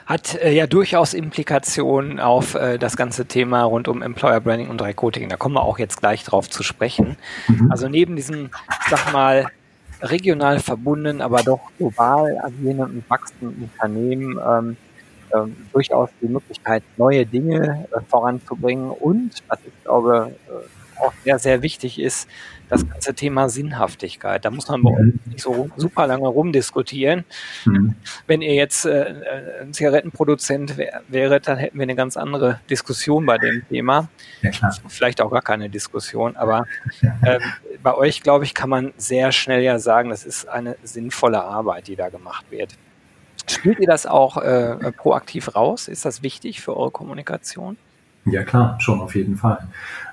hat 0.08 0.36
äh, 0.36 0.50
ja 0.50 0.66
durchaus 0.66 1.12
Implikationen 1.12 2.18
auf 2.18 2.54
äh, 2.54 2.78
das 2.78 2.96
ganze 2.96 3.26
Thema 3.26 3.64
rund 3.64 3.88
um 3.88 4.00
Employer 4.00 4.40
Branding 4.40 4.70
und 4.70 4.80
Recruiting. 4.80 5.28
Da 5.28 5.36
kommen 5.36 5.54
wir 5.54 5.62
auch 5.62 5.78
jetzt 5.78 6.00
gleich 6.00 6.24
drauf 6.24 6.48
zu 6.48 6.62
sprechen. 6.62 7.18
Mhm. 7.46 7.70
Also 7.70 7.90
neben 7.90 8.16
diesem, 8.16 8.46
ich 8.46 8.88
sag 8.88 9.12
mal, 9.12 9.48
regional 10.00 10.60
verbundenen, 10.60 11.20
aber 11.20 11.42
doch 11.42 11.60
global 11.76 12.38
agierenden 12.42 12.86
und 12.86 13.10
wachsenden 13.10 13.70
Unternehmen 13.70 14.40
ähm, 14.48 14.76
ähm, 15.34 15.56
durchaus 15.74 16.08
die 16.22 16.28
Möglichkeit, 16.28 16.82
neue 16.96 17.26
Dinge 17.26 17.86
äh, 17.92 18.00
voranzubringen 18.08 18.90
und, 18.90 19.42
was 19.48 19.58
ich 19.66 19.84
glaube, 19.84 20.32
äh, 20.48 21.00
auch 21.02 21.12
sehr, 21.22 21.38
sehr 21.38 21.60
wichtig 21.60 21.98
ist, 21.98 22.28
das 22.68 22.88
ganze 22.88 23.14
Thema 23.14 23.48
Sinnhaftigkeit. 23.48 24.44
Da 24.44 24.50
muss 24.50 24.68
man 24.68 24.82
bei 24.82 24.90
uns 24.90 25.14
nicht 25.26 25.40
so 25.40 25.70
super 25.76 26.06
lange 26.06 26.28
rumdiskutieren. 26.28 27.24
Mhm. 27.64 27.94
Wenn 28.26 28.42
ihr 28.42 28.54
jetzt 28.54 28.84
äh, 28.84 29.14
ein 29.62 29.72
Zigarettenproduzent 29.72 30.76
wär, 30.76 31.02
wäret, 31.08 31.48
dann 31.48 31.58
hätten 31.58 31.78
wir 31.78 31.84
eine 31.84 31.94
ganz 31.94 32.16
andere 32.16 32.60
Diskussion 32.68 33.26
bei 33.26 33.38
dem 33.38 33.66
Thema. 33.68 34.08
Ja, 34.42 34.50
Vielleicht 34.88 35.20
auch 35.20 35.30
gar 35.30 35.42
keine 35.42 35.70
Diskussion, 35.70 36.36
aber 36.36 36.66
äh, 37.22 37.40
bei 37.82 37.94
euch, 37.94 38.22
glaube 38.22 38.44
ich, 38.44 38.54
kann 38.54 38.70
man 38.70 38.92
sehr 38.96 39.32
schnell 39.32 39.62
ja 39.62 39.78
sagen, 39.78 40.10
das 40.10 40.24
ist 40.24 40.48
eine 40.48 40.76
sinnvolle 40.82 41.42
Arbeit, 41.42 41.88
die 41.88 41.96
da 41.96 42.08
gemacht 42.08 42.46
wird. 42.50 42.76
Spielt 43.48 43.78
ihr 43.80 43.86
das 43.86 44.06
auch 44.06 44.36
äh, 44.36 44.92
proaktiv 44.92 45.54
raus? 45.54 45.88
Ist 45.88 46.04
das 46.04 46.22
wichtig 46.22 46.60
für 46.60 46.76
eure 46.76 46.90
Kommunikation? 46.90 47.78
Ja 48.30 48.42
klar, 48.42 48.76
schon 48.80 49.00
auf 49.00 49.14
jeden 49.14 49.36
Fall. 49.36 49.66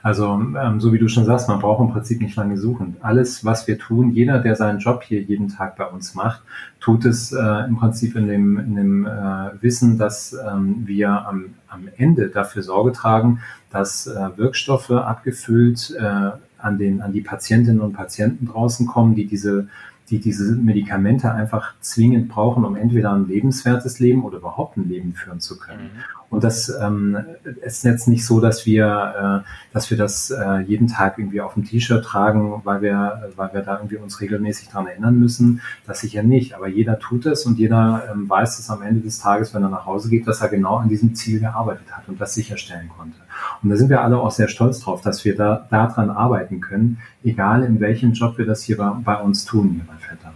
Also 0.04 0.34
ähm, 0.34 0.80
so 0.80 0.94
wie 0.94 1.00
du 1.00 1.08
schon 1.08 1.26
sagst, 1.26 1.48
man 1.48 1.60
braucht 1.60 1.82
im 1.82 1.92
Prinzip 1.92 2.22
nicht 2.22 2.36
lange 2.36 2.58
suchen. 2.58 2.96
Alles, 3.02 3.44
was 3.44 3.68
wir 3.68 3.80
tun, 3.80 4.12
jeder, 4.12 4.40
der 4.40 4.56
seinen 4.56 4.80
Job 4.80 5.04
hier 5.04 5.22
jeden 5.22 5.50
Tag 5.50 5.76
bei 5.78 5.86
uns 5.86 6.14
macht, 6.14 6.42
tut 6.80 7.06
es 7.06 7.32
äh, 7.32 7.66
im 7.68 7.78
Prinzip 7.78 8.16
in 8.16 8.28
dem, 8.28 8.60
in 8.60 8.76
dem 8.76 9.06
äh, 9.08 9.62
Wissen, 9.62 9.98
dass 9.98 10.34
ähm, 10.34 10.84
wir 10.86 11.28
am, 11.28 11.56
am 11.68 11.88
Ende 11.98 12.30
dafür 12.30 12.62
Sorge 12.62 12.92
tragen, 12.92 13.40
dass 13.72 14.06
äh, 14.06 14.38
Wirkstoffe 14.38 14.92
abgefüllt 14.92 15.96
äh, 16.00 16.32
an, 16.60 16.78
den, 16.78 17.02
an 17.02 17.12
die 17.12 17.22
Patientinnen 17.22 17.82
und 17.82 17.94
Patienten 17.94 18.46
draußen 18.46 18.86
kommen, 18.86 19.16
die 19.16 19.26
diese 19.26 19.68
die 20.10 20.20
diese 20.20 20.56
Medikamente 20.56 21.32
einfach 21.32 21.74
zwingend 21.82 22.30
brauchen, 22.30 22.64
um 22.64 22.76
entweder 22.76 23.12
ein 23.14 23.28
lebenswertes 23.28 24.00
Leben 24.00 24.24
oder 24.24 24.38
überhaupt 24.38 24.78
ein 24.78 24.88
Leben 24.88 25.14
führen 25.14 25.40
zu 25.40 25.58
können. 25.58 25.86
Mhm. 25.86 26.00
Und 26.36 26.44
das 26.44 26.68
ähm, 26.82 27.18
ist 27.62 27.86
jetzt 27.86 28.10
nicht 28.10 28.26
so, 28.26 28.42
dass 28.42 28.66
wir, 28.66 29.44
äh, 29.46 29.74
dass 29.74 29.90
wir 29.90 29.98
das 29.98 30.32
äh, 30.32 30.60
jeden 30.68 30.90
Tag 30.90 31.18
irgendwie 31.18 31.40
auf 31.40 31.54
dem 31.54 31.64
T-Shirt 31.64 32.04
tragen, 32.04 32.60
weil 32.66 32.82
wir, 32.82 33.32
weil 33.38 33.54
wir 33.54 33.62
da 33.62 33.78
irgendwie 33.78 33.96
uns 33.96 34.20
regelmäßig 34.20 34.68
dran 34.68 34.86
erinnern 34.86 35.18
müssen. 35.18 35.62
Das 35.88 36.02
sicher 36.02 36.24
nicht. 36.24 36.54
Aber 36.54 36.68
jeder 36.68 37.00
tut 37.00 37.26
es 37.26 37.46
und 37.46 37.58
jeder 37.58 38.04
ähm, 38.12 38.30
weiß 38.30 38.60
es 38.60 38.70
am 38.70 38.82
Ende 38.82 39.00
des 39.00 39.20
Tages, 39.20 39.54
wenn 39.54 39.64
er 39.64 39.70
nach 39.70 39.86
Hause 39.86 40.10
geht, 40.10 40.28
dass 40.28 40.42
er 40.42 40.50
genau 40.50 40.76
an 40.76 40.90
diesem 40.90 41.16
Ziel 41.16 41.40
gearbeitet 41.40 41.90
hat 41.90 42.10
und 42.10 42.20
das 42.20 42.34
sicherstellen 42.34 42.90
konnte. 42.90 43.16
Und 43.64 43.70
da 43.70 43.78
sind 43.78 43.90
wir 43.90 44.02
alle 44.02 44.18
auch 44.18 44.32
sehr 44.32 44.50
stolz 44.50 44.82
drauf, 44.82 45.00
dass 45.00 45.24
wir 45.24 45.38
da 45.38 45.66
daran 45.70 46.10
arbeiten 46.10 46.60
können, 46.60 46.98
egal 47.24 47.64
in 47.64 47.80
welchem 47.80 48.12
Job 48.12 48.38
wir 48.38 48.46
das 48.46 48.62
hier 48.62 48.76
bei, 48.76 48.90
bei 48.90 49.16
uns 49.22 49.46
tun, 49.46 49.72
hier 49.76 49.86
bei 49.88 49.98
Vetter. 49.98 50.34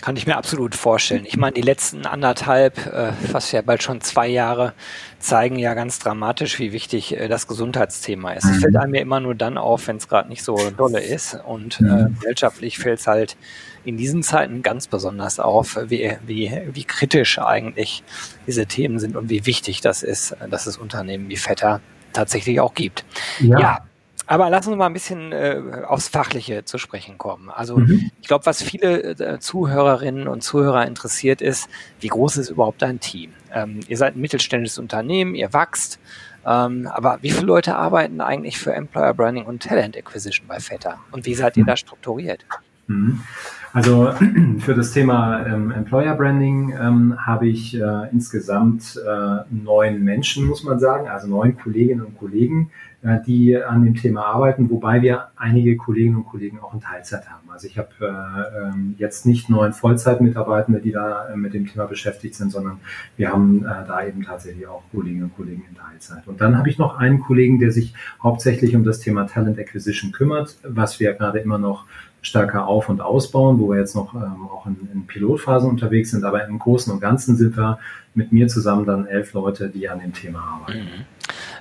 Kann 0.00 0.16
ich 0.16 0.26
mir 0.26 0.36
absolut 0.36 0.74
vorstellen. 0.76 1.24
Ich 1.26 1.36
meine, 1.36 1.54
die 1.54 1.60
letzten 1.60 2.06
anderthalb, 2.06 2.86
äh, 2.86 3.12
fast 3.12 3.52
ja 3.52 3.60
bald 3.60 3.82
schon 3.82 4.00
zwei 4.00 4.28
Jahre, 4.28 4.72
zeigen 5.18 5.58
ja 5.58 5.74
ganz 5.74 5.98
dramatisch, 5.98 6.60
wie 6.60 6.72
wichtig 6.72 7.16
äh, 7.16 7.26
das 7.26 7.48
Gesundheitsthema 7.48 8.32
ist. 8.32 8.44
Es 8.44 8.58
fällt 8.58 8.76
einem 8.76 8.94
ja 8.94 9.00
immer 9.00 9.18
nur 9.18 9.34
dann 9.34 9.58
auf, 9.58 9.88
wenn 9.88 9.96
es 9.96 10.08
gerade 10.08 10.28
nicht 10.28 10.44
so 10.44 10.56
dolle 10.70 11.00
ist. 11.00 11.38
Und 11.44 11.80
äh, 11.80 12.06
gesellschaftlich 12.20 12.78
fällt 12.78 13.00
es 13.00 13.06
halt 13.08 13.36
in 13.84 13.96
diesen 13.96 14.22
Zeiten 14.22 14.62
ganz 14.62 14.86
besonders 14.86 15.40
auf, 15.40 15.76
wie, 15.88 16.16
wie, 16.24 16.52
wie 16.72 16.84
kritisch 16.84 17.38
eigentlich 17.38 18.04
diese 18.46 18.66
Themen 18.66 18.98
sind 19.00 19.16
und 19.16 19.28
wie 19.28 19.44
wichtig 19.44 19.80
das 19.80 20.02
ist, 20.02 20.36
dass 20.50 20.66
es 20.66 20.78
Unternehmen 20.78 21.28
wie 21.28 21.36
Vetter 21.36 21.80
tatsächlich 22.12 22.60
auch 22.60 22.74
gibt. 22.74 23.04
ja, 23.40 23.58
ja 23.58 23.78
aber 24.26 24.50
lassen 24.50 24.70
wir 24.70 24.76
mal 24.76 24.86
ein 24.86 24.92
bisschen 24.92 25.32
äh, 25.32 25.60
aufs 25.86 26.08
Fachliche 26.08 26.64
zu 26.64 26.78
sprechen 26.78 27.18
kommen. 27.18 27.50
Also 27.50 27.76
mhm. 27.76 28.10
ich 28.20 28.28
glaube, 28.28 28.46
was 28.46 28.62
viele 28.62 29.02
äh, 29.02 29.38
Zuhörerinnen 29.38 30.28
und 30.28 30.42
Zuhörer 30.42 30.86
interessiert 30.86 31.42
ist, 31.42 31.68
wie 32.00 32.08
groß 32.08 32.38
ist 32.38 32.50
überhaupt 32.50 32.82
dein 32.82 33.00
Team? 33.00 33.32
Ähm, 33.52 33.80
ihr 33.86 33.96
seid 33.96 34.16
ein 34.16 34.20
mittelständisches 34.20 34.78
Unternehmen, 34.78 35.34
ihr 35.34 35.52
wächst, 35.52 35.98
ähm, 36.46 36.86
aber 36.86 37.18
wie 37.22 37.30
viele 37.30 37.46
Leute 37.46 37.76
arbeiten 37.76 38.20
eigentlich 38.20 38.58
für 38.58 38.72
Employer 38.72 39.14
Branding 39.14 39.44
und 39.44 39.62
Talent 39.62 39.96
Acquisition 39.96 40.46
bei 40.46 40.60
Feta? 40.60 40.98
Und 41.10 41.26
wie 41.26 41.34
seid 41.34 41.56
ihr 41.56 41.64
da 41.64 41.76
strukturiert? 41.76 42.44
Mhm. 42.86 43.22
Also 43.74 44.12
für 44.60 44.74
das 44.74 44.92
Thema 44.92 45.44
ähm, 45.44 45.72
Employer 45.72 46.14
Branding 46.14 46.72
ähm, 46.80 47.16
habe 47.18 47.48
ich 47.48 47.74
äh, 47.74 48.08
insgesamt 48.12 48.96
äh, 49.04 49.38
neun 49.50 50.04
Menschen, 50.04 50.46
muss 50.46 50.62
man 50.62 50.78
sagen, 50.78 51.08
also 51.08 51.26
neun 51.26 51.58
Kolleginnen 51.58 52.02
und 52.06 52.16
Kollegen, 52.16 52.70
äh, 53.02 53.18
die 53.26 53.60
an 53.60 53.82
dem 53.82 53.96
Thema 53.96 54.26
arbeiten, 54.26 54.70
wobei 54.70 55.02
wir 55.02 55.26
einige 55.34 55.76
Kolleginnen 55.76 56.14
und 56.14 56.26
Kollegen 56.26 56.60
auch 56.60 56.72
in 56.72 56.82
Teilzeit 56.82 57.28
haben. 57.28 57.50
Also 57.50 57.66
ich 57.66 57.76
habe 57.76 57.88
äh, 58.00 58.62
ähm, 58.62 58.94
jetzt 58.98 59.26
nicht 59.26 59.50
neun 59.50 59.72
Vollzeitmitarbeitende, 59.72 60.78
die 60.80 60.92
da 60.92 61.30
äh, 61.30 61.36
mit 61.36 61.52
dem 61.52 61.66
Thema 61.66 61.86
beschäftigt 61.86 62.36
sind, 62.36 62.52
sondern 62.52 62.78
wir 63.16 63.32
haben 63.32 63.64
äh, 63.64 63.84
da 63.88 64.06
eben 64.06 64.22
tatsächlich 64.22 64.68
auch 64.68 64.84
Kolleginnen 64.92 65.24
und 65.24 65.34
Kollegen 65.34 65.64
in 65.68 65.74
Teilzeit. 65.74 66.28
Und 66.28 66.40
dann 66.40 66.56
habe 66.56 66.70
ich 66.70 66.78
noch 66.78 66.96
einen 66.96 67.18
Kollegen, 67.18 67.58
der 67.58 67.72
sich 67.72 67.92
hauptsächlich 68.22 68.76
um 68.76 68.84
das 68.84 69.00
Thema 69.00 69.26
Talent 69.26 69.58
Acquisition 69.58 70.12
kümmert, 70.12 70.58
was 70.62 71.00
wir 71.00 71.12
gerade 71.14 71.40
immer 71.40 71.58
noch 71.58 71.86
stärker 72.26 72.66
auf- 72.66 72.88
und 72.88 73.00
ausbauen, 73.00 73.58
wo 73.58 73.70
wir 73.70 73.78
jetzt 73.78 73.94
noch 73.94 74.14
ähm, 74.14 74.48
auch 74.52 74.66
in, 74.66 74.76
in 74.92 75.06
Pilotphasen 75.06 75.68
unterwegs 75.68 76.10
sind. 76.10 76.24
Aber 76.24 76.44
im 76.46 76.58
Großen 76.58 76.92
und 76.92 77.00
Ganzen 77.00 77.36
sind 77.36 77.56
wir 77.56 77.78
mit 78.14 78.32
mir 78.32 78.48
zusammen 78.48 78.86
dann 78.86 79.06
elf 79.06 79.32
Leute, 79.32 79.68
die 79.68 79.88
an 79.88 80.00
dem 80.00 80.12
Thema 80.12 80.40
arbeiten. 80.40 80.80
Mhm. 80.80 81.04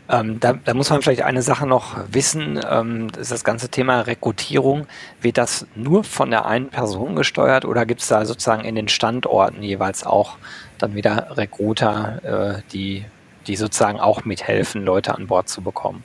Ähm, 0.10 0.40
da, 0.40 0.54
da, 0.54 0.74
muss 0.74 0.90
man 0.90 1.02
vielleicht 1.02 1.24
eine 1.24 1.42
Sache 1.42 1.66
noch 1.66 1.96
wissen, 2.12 2.60
ähm, 2.70 3.10
das 3.12 3.24
ist 3.24 3.32
das 3.32 3.44
ganze 3.44 3.70
Thema 3.70 4.02
Rekrutierung. 4.02 4.88
Wird 5.22 5.38
das 5.38 5.66
nur 5.76 6.04
von 6.04 6.30
der 6.30 6.46
einen 6.46 6.70
Person 6.70 7.16
gesteuert 7.16 7.66
oder 7.66 7.86
gibt 7.86 8.02
es 8.02 8.08
da 8.08 8.26
sozusagen 8.26 8.66
in 8.66 8.76
den 8.76 8.90
Standorten 8.90 9.64
jeweils 9.64 10.06
auch 10.06 10.38
dann 10.78 10.96
wieder 10.96 11.38
Recruiter, 11.38 12.58
äh, 12.58 12.62
die 12.74 13.06
die 13.48 13.56
sozusagen 13.56 14.00
auch 14.00 14.26
mithelfen, 14.26 14.84
Leute 14.84 15.16
an 15.16 15.28
Bord 15.28 15.50
zu 15.50 15.62
bekommen. 15.62 16.04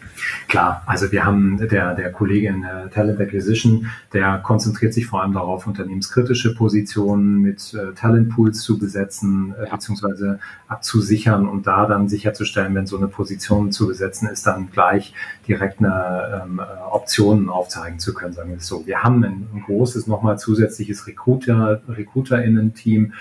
Klar, 0.48 0.82
also 0.86 1.12
wir 1.12 1.24
haben 1.24 1.58
der, 1.58 1.94
der 1.94 2.12
Kollege 2.12 2.48
in 2.48 2.62
der 2.62 2.90
Talent 2.90 3.20
Acquisition, 3.20 3.90
der 4.12 4.38
konzentriert 4.38 4.94
sich 4.94 5.06
vor 5.06 5.22
allem 5.22 5.32
darauf, 5.32 5.66
unternehmenskritische 5.66 6.54
Positionen 6.54 7.40
mit 7.40 7.74
äh, 7.74 7.94
Talentpools 7.94 8.60
zu 8.60 8.78
besetzen, 8.78 9.54
äh, 9.58 9.66
ja. 9.66 9.74
beziehungsweise 9.74 10.40
abzusichern 10.66 11.48
und 11.48 11.66
da 11.66 11.86
dann 11.86 12.08
sicherzustellen, 12.08 12.74
wenn 12.74 12.86
so 12.86 12.96
eine 12.96 13.08
Position 13.08 13.72
zu 13.72 13.86
besetzen 13.86 14.28
ist, 14.28 14.46
dann 14.46 14.70
gleich 14.70 15.14
direkt 15.46 15.78
eine 15.80 16.42
ähm, 16.44 16.60
Optionen 16.90 17.48
aufzeigen 17.48 17.98
zu 17.98 18.14
können, 18.14 18.32
sagen 18.32 18.50
wir 18.50 18.58
es 18.58 18.66
so. 18.66 18.86
Wir 18.86 19.02
haben 19.02 19.24
ein, 19.24 19.46
ein 19.54 19.62
großes 19.66 20.06
nochmal 20.06 20.38
zusätzliches 20.38 21.06
Recruiter, 21.06 21.80
RecruiterInnen-Team, 21.88 23.12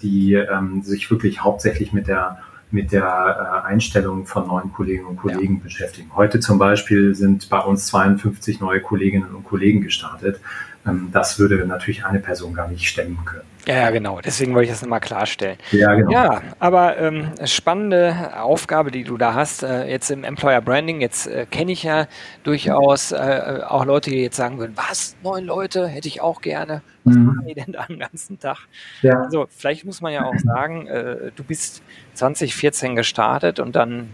die 0.00 0.34
ähm, 0.34 0.82
sich 0.82 1.10
wirklich 1.10 1.42
hauptsächlich 1.42 1.92
mit 1.92 2.06
der 2.06 2.38
mit 2.72 2.92
der 2.92 3.62
äh, 3.64 3.66
Einstellung 3.66 4.26
von 4.26 4.46
neuen 4.46 4.72
Kolleginnen 4.72 5.06
und 5.06 5.16
Kollegen 5.16 5.56
ja. 5.56 5.64
beschäftigen. 5.64 6.10
Heute 6.14 6.40
zum 6.40 6.58
Beispiel 6.58 7.14
sind 7.14 7.48
bei 7.48 7.60
uns 7.60 7.86
52 7.86 8.60
neue 8.60 8.80
Kolleginnen 8.80 9.34
und 9.34 9.44
Kollegen 9.44 9.82
gestartet. 9.82 10.40
Ähm, 10.86 11.10
das 11.12 11.38
würde 11.38 11.64
natürlich 11.66 12.04
eine 12.04 12.18
Person 12.18 12.54
gar 12.54 12.68
nicht 12.68 12.88
stemmen 12.88 13.24
können. 13.24 13.44
Ja, 13.66 13.90
genau. 13.90 14.20
Deswegen 14.20 14.54
wollte 14.54 14.64
ich 14.64 14.70
das 14.70 14.82
nochmal 14.82 15.00
klarstellen. 15.00 15.56
Ja, 15.70 15.94
genau. 15.94 16.10
Ja, 16.10 16.42
aber 16.58 16.98
ähm, 16.98 17.28
spannende 17.44 18.36
Aufgabe, 18.40 18.90
die 18.90 19.04
du 19.04 19.16
da 19.16 19.34
hast, 19.34 19.62
äh, 19.62 19.88
jetzt 19.88 20.10
im 20.10 20.24
Employer 20.24 20.60
Branding. 20.60 21.00
Jetzt 21.00 21.28
äh, 21.28 21.46
kenne 21.48 21.70
ich 21.70 21.84
ja 21.84 22.08
durchaus 22.42 23.12
äh, 23.12 23.60
auch 23.64 23.84
Leute, 23.84 24.10
die 24.10 24.20
jetzt 24.20 24.36
sagen 24.36 24.58
würden, 24.58 24.72
was, 24.74 25.14
neun 25.22 25.44
Leute, 25.44 25.86
hätte 25.86 26.08
ich 26.08 26.20
auch 26.20 26.40
gerne. 26.40 26.82
Was 27.04 27.14
mhm. 27.14 27.26
machen 27.26 27.46
die 27.46 27.54
denn 27.54 27.72
da 27.72 27.86
den 27.86 28.00
ganzen 28.00 28.40
Tag? 28.40 28.66
Ja. 29.02 29.20
Also 29.22 29.46
vielleicht 29.48 29.84
muss 29.84 30.00
man 30.00 30.12
ja 30.12 30.24
auch 30.24 30.38
sagen, 30.38 30.88
äh, 30.88 31.30
du 31.34 31.44
bist 31.44 31.82
2014 32.14 32.96
gestartet 32.96 33.60
und 33.60 33.76
dann 33.76 34.10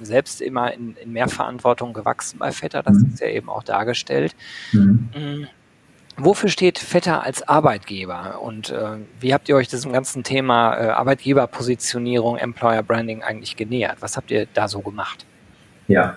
selbst 0.00 0.40
immer 0.40 0.72
in, 0.72 0.96
in 0.96 1.12
mehr 1.12 1.28
Verantwortung 1.28 1.92
gewachsen 1.92 2.38
bei 2.38 2.52
Vetter. 2.52 2.82
Das 2.82 2.96
mhm. 2.96 3.10
ist 3.12 3.20
ja 3.20 3.28
eben 3.28 3.50
auch 3.50 3.62
dargestellt. 3.62 4.34
Mhm. 4.72 5.48
Wofür 6.20 6.48
steht 6.48 6.80
Vetter 6.80 7.22
als 7.22 7.46
Arbeitgeber 7.48 8.40
und 8.42 8.70
äh, 8.70 8.96
wie 9.20 9.32
habt 9.32 9.48
ihr 9.48 9.54
euch 9.54 9.68
diesem 9.68 9.92
ganzen 9.92 10.24
Thema 10.24 10.74
äh, 10.74 10.88
Arbeitgeberpositionierung, 10.88 12.36
Employer 12.36 12.82
Branding 12.82 13.22
eigentlich 13.22 13.56
genähert? 13.56 13.98
Was 14.00 14.16
habt 14.16 14.32
ihr 14.32 14.46
da 14.52 14.66
so 14.66 14.80
gemacht? 14.80 15.24
Ja, 15.86 16.16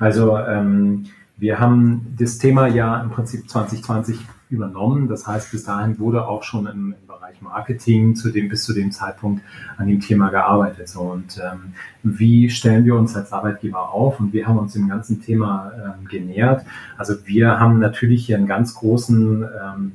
also 0.00 0.36
ähm, 0.38 1.06
wir 1.36 1.60
haben 1.60 2.16
das 2.18 2.38
Thema 2.38 2.66
ja 2.66 3.00
im 3.00 3.10
Prinzip 3.10 3.48
2020 3.48 4.18
übernommen. 4.50 5.08
Das 5.08 5.26
heißt, 5.26 5.52
bis 5.52 5.64
dahin 5.64 6.00
wurde 6.00 6.26
auch 6.26 6.42
schon 6.42 6.66
im 6.66 6.94
Bereich 7.28 7.42
Marketing 7.42 8.14
zu 8.14 8.30
dem, 8.30 8.48
bis 8.48 8.64
zu 8.64 8.72
dem 8.72 8.92
Zeitpunkt 8.92 9.42
an 9.76 9.86
dem 9.86 10.00
Thema 10.00 10.30
gearbeitet. 10.30 10.94
Und 10.96 11.38
ähm, 11.38 11.72
wie 12.02 12.48
stellen 12.50 12.84
wir 12.84 12.94
uns 12.94 13.14
als 13.16 13.32
Arbeitgeber 13.32 13.92
auf? 13.92 14.20
Und 14.20 14.32
wir 14.32 14.46
haben 14.46 14.58
uns 14.58 14.72
dem 14.72 14.88
ganzen 14.88 15.22
Thema 15.22 15.72
ähm, 15.76 16.08
genähert. 16.08 16.64
Also 16.96 17.14
wir 17.26 17.60
haben 17.60 17.78
natürlich 17.78 18.26
hier 18.26 18.36
einen 18.36 18.46
ganz 18.46 18.74
großen 18.74 19.42
ähm, 19.42 19.92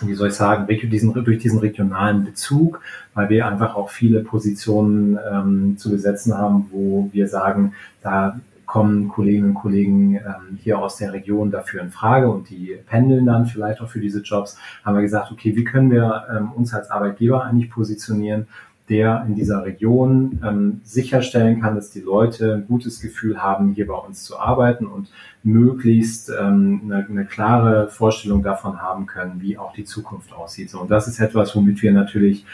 wie 0.00 0.14
soll 0.14 0.28
ich 0.28 0.34
sagen, 0.34 0.68
durch 0.68 0.88
diesen 0.88 1.58
regionalen 1.58 2.24
Bezug, 2.24 2.80
weil 3.14 3.30
wir 3.30 3.48
einfach 3.48 3.74
auch 3.74 3.90
viele 3.90 4.20
Positionen 4.20 5.18
ähm, 5.28 5.76
zu 5.76 5.90
besetzen 5.90 6.38
haben, 6.38 6.68
wo 6.70 7.08
wir 7.12 7.26
sagen, 7.26 7.72
da 8.00 8.38
kommen 8.68 9.08
Kolleginnen 9.08 9.48
und 9.48 9.54
Kollegen 9.54 10.16
ähm, 10.16 10.58
hier 10.62 10.78
aus 10.78 10.98
der 10.98 11.12
Region 11.12 11.50
dafür 11.50 11.80
in 11.80 11.90
Frage 11.90 12.30
und 12.30 12.50
die 12.50 12.78
pendeln 12.86 13.24
dann 13.24 13.46
vielleicht 13.46 13.80
auch 13.80 13.88
für 13.88 13.98
diese 13.98 14.20
Jobs, 14.20 14.58
haben 14.84 14.94
wir 14.94 15.02
gesagt, 15.02 15.32
okay, 15.32 15.56
wie 15.56 15.64
können 15.64 15.90
wir 15.90 16.26
ähm, 16.30 16.52
uns 16.52 16.72
als 16.74 16.90
Arbeitgeber 16.90 17.44
eigentlich 17.44 17.70
positionieren, 17.70 18.46
der 18.88 19.24
in 19.26 19.34
dieser 19.34 19.64
Region 19.64 20.40
ähm, 20.44 20.80
sicherstellen 20.84 21.60
kann, 21.60 21.74
dass 21.74 21.90
die 21.90 22.00
Leute 22.00 22.54
ein 22.54 22.66
gutes 22.66 23.00
Gefühl 23.00 23.42
haben, 23.42 23.72
hier 23.74 23.86
bei 23.86 23.94
uns 23.94 24.24
zu 24.24 24.38
arbeiten 24.38 24.86
und 24.86 25.10
möglichst 25.42 26.30
ähm, 26.30 26.82
eine, 26.84 27.06
eine 27.06 27.24
klare 27.24 27.88
Vorstellung 27.88 28.42
davon 28.42 28.80
haben 28.80 29.06
können, 29.06 29.40
wie 29.40 29.58
auch 29.58 29.72
die 29.72 29.84
Zukunft 29.84 30.32
aussieht. 30.32 30.70
So, 30.70 30.80
und 30.80 30.90
das 30.90 31.08
ist 31.08 31.20
etwas, 31.20 31.54
womit 31.54 31.82
wir 31.82 31.92
natürlich 31.92 32.44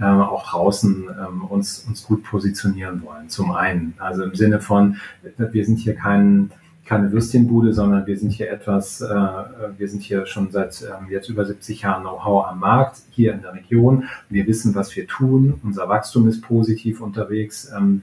ähm, 0.00 0.20
auch 0.20 0.50
draußen 0.50 1.04
ähm, 1.08 1.44
uns, 1.44 1.84
uns 1.86 2.04
gut 2.04 2.24
positionieren 2.24 3.02
wollen. 3.02 3.28
Zum 3.28 3.52
einen, 3.52 3.94
also 3.98 4.24
im 4.24 4.34
Sinne 4.34 4.60
von, 4.60 4.96
wir 5.36 5.64
sind 5.64 5.78
hier 5.78 5.94
kein, 5.94 6.50
keine 6.84 7.10
Würstchenbude, 7.12 7.72
sondern 7.72 8.06
wir 8.06 8.18
sind 8.18 8.30
hier 8.30 8.50
etwas, 8.50 9.00
äh, 9.00 9.06
wir 9.08 9.88
sind 9.88 10.02
hier 10.02 10.26
schon 10.26 10.50
seit 10.50 10.82
ähm, 10.82 11.10
jetzt 11.10 11.28
über 11.28 11.44
70 11.44 11.82
Jahren 11.82 12.02
Know-how 12.02 12.46
am 12.46 12.60
Markt, 12.60 13.02
hier 13.10 13.32
in 13.32 13.42
der 13.42 13.54
Region. 13.54 14.04
Wir 14.28 14.46
wissen, 14.46 14.74
was 14.74 14.94
wir 14.94 15.06
tun. 15.06 15.60
Unser 15.62 15.88
Wachstum 15.88 16.28
ist 16.28 16.42
positiv 16.42 17.00
unterwegs. 17.00 17.72
Ähm, 17.74 18.02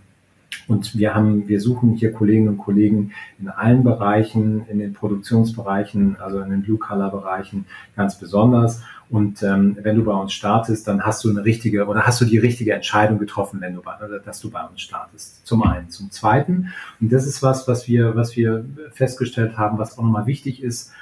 und 0.71 0.97
wir 0.97 1.13
haben, 1.13 1.49
wir 1.49 1.59
suchen 1.59 1.95
hier 1.95 2.13
Kolleginnen 2.13 2.47
und 2.47 2.57
Kollegen 2.57 3.11
in 3.39 3.49
allen 3.49 3.83
Bereichen, 3.83 4.65
in 4.69 4.79
den 4.79 4.93
Produktionsbereichen, 4.93 6.15
also 6.17 6.39
in 6.39 6.49
den 6.49 6.61
Blue-Color-Bereichen 6.61 7.65
ganz 7.97 8.17
besonders. 8.17 8.81
Und 9.09 9.43
ähm, 9.43 9.77
wenn 9.81 9.97
du 9.97 10.05
bei 10.05 10.13
uns 10.13 10.31
startest, 10.31 10.87
dann 10.87 11.01
hast 11.01 11.25
du 11.25 11.29
eine 11.29 11.43
richtige 11.43 11.87
oder 11.87 12.03
hast 12.03 12.21
du 12.21 12.25
die 12.25 12.37
richtige 12.37 12.73
Entscheidung 12.73 13.19
getroffen, 13.19 13.59
wenn 13.59 13.75
du 13.75 13.81
bei, 13.81 13.95
dass 14.23 14.39
du 14.39 14.49
bei 14.49 14.63
uns 14.63 14.79
startest. 14.79 15.45
Zum 15.45 15.61
einen. 15.63 15.89
Zum 15.89 16.09
zweiten, 16.09 16.69
und 17.01 17.11
das 17.11 17.27
ist 17.27 17.43
was, 17.43 17.67
was 17.67 17.89
wir, 17.89 18.15
was 18.15 18.37
wir 18.37 18.63
festgestellt 18.93 19.57
haben, 19.57 19.77
was 19.77 19.97
auch 19.97 20.03
nochmal 20.03 20.25
wichtig 20.25 20.63
ist, 20.63 20.93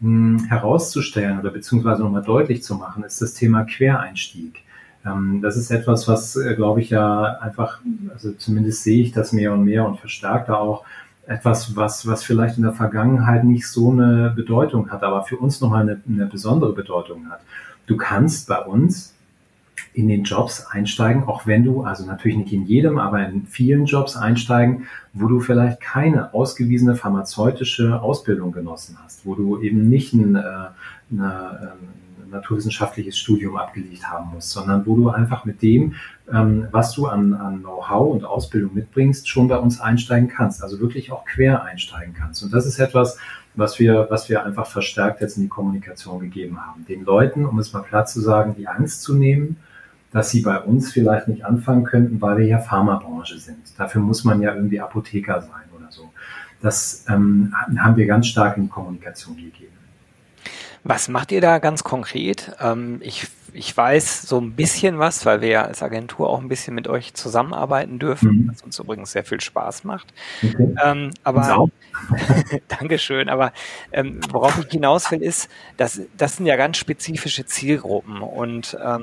mh, 0.00 0.48
herauszustellen 0.48 1.38
oder 1.38 1.52
beziehungsweise 1.52 2.02
nochmal 2.02 2.24
deutlich 2.24 2.64
zu 2.64 2.74
machen, 2.74 3.04
ist 3.04 3.22
das 3.22 3.34
Thema 3.34 3.62
Quereinstieg. 3.62 4.64
Ähm, 5.04 5.40
das 5.42 5.56
ist 5.56 5.70
etwas, 5.70 6.08
was, 6.08 6.36
äh, 6.36 6.54
glaube 6.54 6.80
ich, 6.80 6.90
ja 6.90 7.38
einfach, 7.38 7.80
also 8.12 8.32
zumindest 8.32 8.82
sehe 8.82 9.02
ich 9.02 9.12
das 9.12 9.32
mehr 9.32 9.52
und 9.52 9.64
mehr 9.64 9.86
und 9.86 9.98
verstärkt 9.98 10.48
da 10.48 10.54
auch 10.54 10.84
etwas, 11.26 11.76
was, 11.76 12.06
was 12.06 12.24
vielleicht 12.24 12.56
in 12.56 12.64
der 12.64 12.72
Vergangenheit 12.72 13.44
nicht 13.44 13.66
so 13.66 13.90
eine 13.90 14.32
Bedeutung 14.34 14.90
hat, 14.90 15.02
aber 15.02 15.22
für 15.24 15.36
uns 15.36 15.60
nochmal 15.60 15.82
eine, 15.82 16.00
eine 16.08 16.26
besondere 16.26 16.72
Bedeutung 16.72 17.30
hat. 17.30 17.40
Du 17.86 17.96
kannst 17.96 18.48
bei 18.48 18.58
uns 18.58 19.14
in 19.94 20.08
den 20.08 20.24
Jobs 20.24 20.66
einsteigen, 20.66 21.24
auch 21.24 21.46
wenn 21.46 21.64
du, 21.64 21.82
also 21.82 22.06
natürlich 22.06 22.38
nicht 22.38 22.52
in 22.52 22.66
jedem, 22.66 22.98
aber 22.98 23.26
in 23.28 23.46
vielen 23.46 23.84
Jobs 23.84 24.16
einsteigen, 24.16 24.86
wo 25.12 25.28
du 25.28 25.40
vielleicht 25.40 25.80
keine 25.80 26.32
ausgewiesene 26.32 26.96
pharmazeutische 26.96 28.00
Ausbildung 28.00 28.52
genossen 28.52 28.98
hast, 29.02 29.26
wo 29.26 29.34
du 29.34 29.60
eben 29.60 29.88
nicht 29.88 30.14
ein, 30.14 30.34
äh, 30.34 30.40
eine, 30.40 30.72
ähm, 31.10 31.88
naturwissenschaftliches 32.32 33.16
Studium 33.18 33.56
abgelegt 33.56 34.10
haben 34.10 34.30
musst, 34.34 34.50
sondern 34.50 34.84
wo 34.86 34.96
du 34.96 35.10
einfach 35.10 35.44
mit 35.44 35.62
dem, 35.62 35.94
ähm, 36.32 36.66
was 36.70 36.92
du 36.92 37.06
an, 37.06 37.34
an 37.34 37.60
Know-how 37.60 38.12
und 38.12 38.24
Ausbildung 38.24 38.74
mitbringst, 38.74 39.28
schon 39.28 39.48
bei 39.48 39.56
uns 39.56 39.80
einsteigen 39.80 40.28
kannst, 40.28 40.62
also 40.62 40.80
wirklich 40.80 41.12
auch 41.12 41.24
quer 41.24 41.62
einsteigen 41.62 42.14
kannst. 42.14 42.42
Und 42.42 42.52
das 42.52 42.66
ist 42.66 42.78
etwas, 42.78 43.18
was 43.54 43.78
wir, 43.78 44.06
was 44.08 44.28
wir 44.28 44.44
einfach 44.44 44.66
verstärkt 44.66 45.20
jetzt 45.20 45.36
in 45.36 45.44
die 45.44 45.48
Kommunikation 45.48 46.20
gegeben 46.20 46.64
haben. 46.64 46.84
Den 46.86 47.04
Leuten, 47.04 47.44
um 47.44 47.58
es 47.58 47.72
mal 47.72 47.82
platt 47.82 48.08
zu 48.08 48.20
sagen, 48.20 48.54
die 48.56 48.66
Angst 48.66 49.02
zu 49.02 49.14
nehmen, 49.14 49.56
dass 50.10 50.30
sie 50.30 50.42
bei 50.42 50.60
uns 50.60 50.92
vielleicht 50.92 51.28
nicht 51.28 51.44
anfangen 51.44 51.84
könnten, 51.84 52.20
weil 52.20 52.38
wir 52.38 52.46
ja 52.46 52.58
Pharmabranche 52.58 53.38
sind. 53.38 53.78
Dafür 53.78 54.02
muss 54.02 54.24
man 54.24 54.42
ja 54.42 54.54
irgendwie 54.54 54.80
Apotheker 54.80 55.40
sein 55.40 55.64
oder 55.76 55.90
so. 55.90 56.10
Das 56.60 57.04
ähm, 57.08 57.54
haben 57.78 57.96
wir 57.96 58.06
ganz 58.06 58.26
stark 58.26 58.56
in 58.56 58.64
die 58.64 58.68
Kommunikation 58.68 59.36
gegeben. 59.36 59.72
Was 60.84 61.08
macht 61.08 61.30
ihr 61.30 61.40
da 61.40 61.58
ganz 61.58 61.84
konkret? 61.84 62.52
Ähm, 62.60 63.00
ich, 63.02 63.28
ich 63.52 63.76
weiß 63.76 64.22
so 64.22 64.40
ein 64.40 64.52
bisschen 64.52 64.98
was, 64.98 65.24
weil 65.24 65.40
wir 65.40 65.48
ja 65.48 65.62
als 65.62 65.82
Agentur 65.82 66.28
auch 66.28 66.40
ein 66.40 66.48
bisschen 66.48 66.74
mit 66.74 66.88
euch 66.88 67.14
zusammenarbeiten 67.14 68.00
dürfen, 68.00 68.30
mhm. 68.30 68.50
was 68.50 68.62
uns 68.62 68.78
übrigens 68.80 69.12
sehr 69.12 69.24
viel 69.24 69.40
Spaß 69.40 69.84
macht. 69.84 70.12
Okay. 70.42 70.74
Ähm, 70.82 71.10
aber 71.22 71.68
Dankeschön. 72.68 73.28
Aber 73.28 73.52
ähm, 73.92 74.20
worauf 74.30 74.58
ich 74.58 74.70
hinaus 74.70 75.10
will, 75.12 75.22
ist, 75.22 75.48
dass 75.76 76.00
das 76.16 76.36
sind 76.36 76.46
ja 76.46 76.56
ganz 76.56 76.78
spezifische 76.78 77.46
Zielgruppen 77.46 78.20
und 78.20 78.76
ähm, 78.84 79.02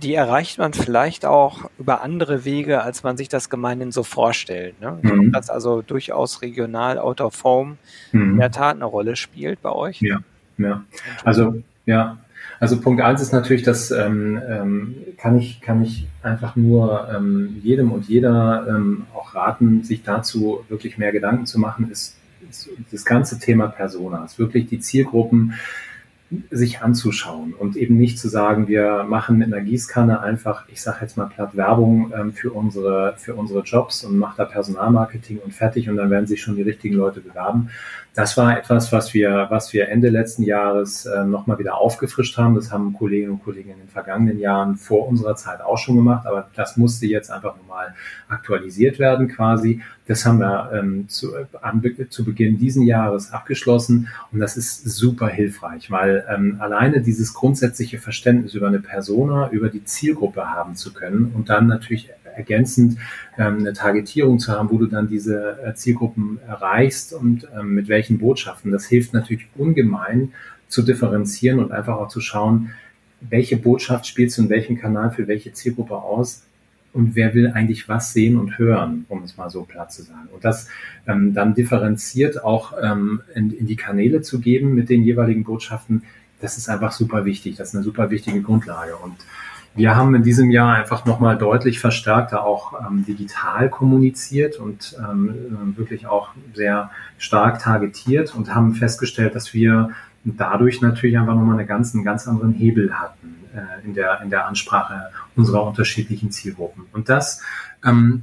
die 0.00 0.14
erreicht 0.14 0.58
man 0.58 0.72
vielleicht 0.72 1.26
auch 1.26 1.70
über 1.78 2.02
andere 2.02 2.44
Wege, 2.44 2.82
als 2.82 3.02
man 3.02 3.16
sich 3.16 3.28
das 3.28 3.50
gemeinhin 3.50 3.92
so 3.92 4.02
vorstellt. 4.02 4.80
Ne? 4.80 4.98
Mhm. 5.02 5.32
Dass 5.32 5.50
also 5.50 5.82
durchaus 5.82 6.42
regional 6.42 6.98
out 6.98 7.20
of 7.20 7.44
home 7.44 7.76
mhm. 8.12 8.32
in 8.32 8.38
der 8.38 8.50
Tat 8.50 8.76
eine 8.76 8.84
Rolle 8.84 9.16
spielt 9.16 9.62
bei 9.62 9.70
euch. 9.70 10.00
Ja. 10.00 10.20
Ja, 10.64 10.84
also 11.24 11.62
ja, 11.86 12.18
also 12.60 12.80
Punkt 12.80 13.00
eins 13.00 13.20
ist 13.20 13.32
natürlich, 13.32 13.62
dass 13.62 13.90
ähm, 13.90 14.40
ähm, 14.48 14.94
kann 15.16 15.36
ich 15.36 15.60
kann 15.60 15.82
ich 15.82 16.06
einfach 16.22 16.54
nur 16.54 17.08
ähm, 17.12 17.60
jedem 17.62 17.90
und 17.90 18.08
jeder 18.08 18.66
ähm, 18.68 19.04
auch 19.14 19.34
raten, 19.34 19.82
sich 19.82 20.02
dazu 20.04 20.64
wirklich 20.68 20.96
mehr 20.96 21.12
Gedanken 21.12 21.46
zu 21.46 21.58
machen, 21.58 21.90
ist, 21.90 22.16
ist 22.48 22.68
das 22.92 23.04
ganze 23.04 23.38
Thema 23.38 23.66
Persona, 23.66 24.24
ist 24.24 24.38
wirklich 24.38 24.66
die 24.66 24.78
Zielgruppen 24.78 25.54
sich 26.50 26.80
anzuschauen 26.80 27.52
und 27.52 27.76
eben 27.76 27.98
nicht 27.98 28.18
zu 28.18 28.28
sagen, 28.28 28.68
wir 28.68 29.04
machen 29.04 29.38
mit 29.38 29.52
einer 29.52 29.62
Gießkanne 29.62 30.20
einfach, 30.20 30.64
ich 30.68 30.80
sage 30.80 30.98
jetzt 31.02 31.16
mal 31.16 31.26
platt 31.26 31.56
Werbung 31.56 32.12
ähm, 32.16 32.32
für 32.32 32.52
unsere 32.52 33.14
für 33.18 33.34
unsere 33.34 33.60
Jobs 33.62 34.04
und 34.04 34.18
macht 34.18 34.38
da 34.38 34.44
Personalmarketing 34.44 35.38
und 35.38 35.52
fertig 35.52 35.90
und 35.90 35.96
dann 35.96 36.10
werden 36.10 36.26
sich 36.26 36.40
schon 36.40 36.56
die 36.56 36.62
richtigen 36.62 36.94
Leute 36.94 37.20
bewerben. 37.20 37.70
Das 38.14 38.36
war 38.36 38.58
etwas, 38.58 38.92
was 38.92 39.14
wir 39.14 39.46
was 39.48 39.72
wir 39.72 39.88
Ende 39.88 40.10
letzten 40.10 40.42
Jahres 40.42 41.06
äh, 41.06 41.24
nochmal 41.24 41.58
wieder 41.58 41.78
aufgefrischt 41.78 42.36
haben. 42.36 42.54
Das 42.54 42.70
haben 42.70 42.92
Kolleginnen 42.92 43.32
und 43.32 43.42
Kollegen 43.42 43.70
in 43.70 43.78
den 43.78 43.88
vergangenen 43.88 44.38
Jahren 44.38 44.76
vor 44.76 45.08
unserer 45.08 45.34
Zeit 45.34 45.62
auch 45.62 45.78
schon 45.78 45.96
gemacht, 45.96 46.26
aber 46.26 46.50
das 46.54 46.76
musste 46.76 47.06
jetzt 47.06 47.30
einfach 47.30 47.56
nochmal 47.56 47.94
aktualisiert 48.28 48.98
werden 48.98 49.28
quasi. 49.28 49.80
Das 50.06 50.26
haben 50.26 50.40
wir 50.40 50.72
ähm, 50.74 51.08
zu, 51.08 51.34
äh, 51.34 52.08
zu 52.10 52.24
Beginn 52.24 52.58
diesen 52.58 52.82
Jahres 52.82 53.32
abgeschlossen 53.32 54.08
und 54.30 54.40
das 54.40 54.58
ist 54.58 54.84
super 54.84 55.28
hilfreich, 55.28 55.90
weil 55.90 56.26
ähm, 56.28 56.58
alleine 56.60 57.00
dieses 57.00 57.32
grundsätzliche 57.32 57.98
Verständnis 57.98 58.52
über 58.52 58.66
eine 58.66 58.80
Persona, 58.80 59.48
über 59.50 59.70
die 59.70 59.84
Zielgruppe 59.84 60.50
haben 60.50 60.76
zu 60.76 60.92
können 60.92 61.32
und 61.34 61.48
dann 61.48 61.66
natürlich 61.66 62.10
ergänzend 62.36 62.98
ähm, 63.38 63.58
eine 63.58 63.72
Targetierung 63.72 64.38
zu 64.38 64.52
haben, 64.52 64.70
wo 64.70 64.78
du 64.78 64.86
dann 64.86 65.08
diese 65.08 65.58
äh, 65.64 65.74
Zielgruppen 65.74 66.38
erreichst 66.46 67.12
und 67.12 67.46
ähm, 67.58 67.74
mit 67.74 67.88
welchen 67.88 68.18
Botschaften. 68.18 68.72
Das 68.72 68.86
hilft 68.86 69.14
natürlich 69.14 69.46
ungemein 69.56 70.32
zu 70.68 70.82
differenzieren 70.82 71.58
und 71.58 71.72
einfach 71.72 71.96
auch 71.96 72.08
zu 72.08 72.20
schauen, 72.20 72.70
welche 73.20 73.56
Botschaft 73.56 74.06
spielst 74.06 74.38
du 74.38 74.42
in 74.42 74.48
welchem 74.50 74.78
Kanal 74.78 75.10
für 75.10 75.28
welche 75.28 75.52
Zielgruppe 75.52 75.96
aus 75.96 76.42
und 76.92 77.14
wer 77.14 77.34
will 77.34 77.48
eigentlich 77.48 77.88
was 77.88 78.12
sehen 78.12 78.36
und 78.36 78.58
hören, 78.58 79.06
um 79.08 79.22
es 79.22 79.36
mal 79.36 79.48
so 79.48 79.62
platt 79.62 79.92
zu 79.92 80.02
sagen. 80.02 80.28
Und 80.32 80.44
das 80.44 80.68
ähm, 81.06 81.32
dann 81.34 81.54
differenziert 81.54 82.42
auch 82.42 82.74
ähm, 82.82 83.22
in, 83.34 83.50
in 83.52 83.66
die 83.66 83.76
Kanäle 83.76 84.22
zu 84.22 84.40
geben 84.40 84.74
mit 84.74 84.88
den 84.88 85.02
jeweiligen 85.02 85.44
Botschaften, 85.44 86.02
das 86.40 86.58
ist 86.58 86.68
einfach 86.68 86.92
super 86.92 87.24
wichtig. 87.24 87.56
Das 87.56 87.68
ist 87.68 87.74
eine 87.76 87.84
super 87.84 88.10
wichtige 88.10 88.42
Grundlage. 88.42 88.96
Und 88.96 89.16
wir 89.74 89.96
haben 89.96 90.14
in 90.14 90.22
diesem 90.22 90.50
Jahr 90.50 90.74
einfach 90.74 91.06
nochmal 91.06 91.38
deutlich 91.38 91.80
verstärkter 91.80 92.44
auch 92.44 92.74
ähm, 92.80 93.04
digital 93.06 93.70
kommuniziert 93.70 94.56
und 94.56 94.96
ähm, 94.98 95.74
wirklich 95.76 96.06
auch 96.06 96.30
sehr 96.54 96.90
stark 97.18 97.60
targetiert 97.60 98.34
und 98.34 98.54
haben 98.54 98.74
festgestellt, 98.74 99.34
dass 99.34 99.54
wir 99.54 99.90
dadurch 100.24 100.80
natürlich 100.80 101.18
einfach 101.18 101.34
nochmal 101.34 101.58
eine 101.58 101.66
ganz, 101.66 101.94
einen 101.94 102.04
ganz 102.04 102.28
anderen 102.28 102.52
Hebel 102.52 102.92
hatten 102.92 103.36
äh, 103.54 103.86
in, 103.86 103.94
der, 103.94 104.20
in 104.22 104.30
der 104.30 104.46
Ansprache 104.46 105.10
unserer 105.36 105.66
unterschiedlichen 105.66 106.30
Zielgruppen. 106.30 106.84
Und 106.92 107.08
das 107.08 107.42
ähm, 107.84 108.22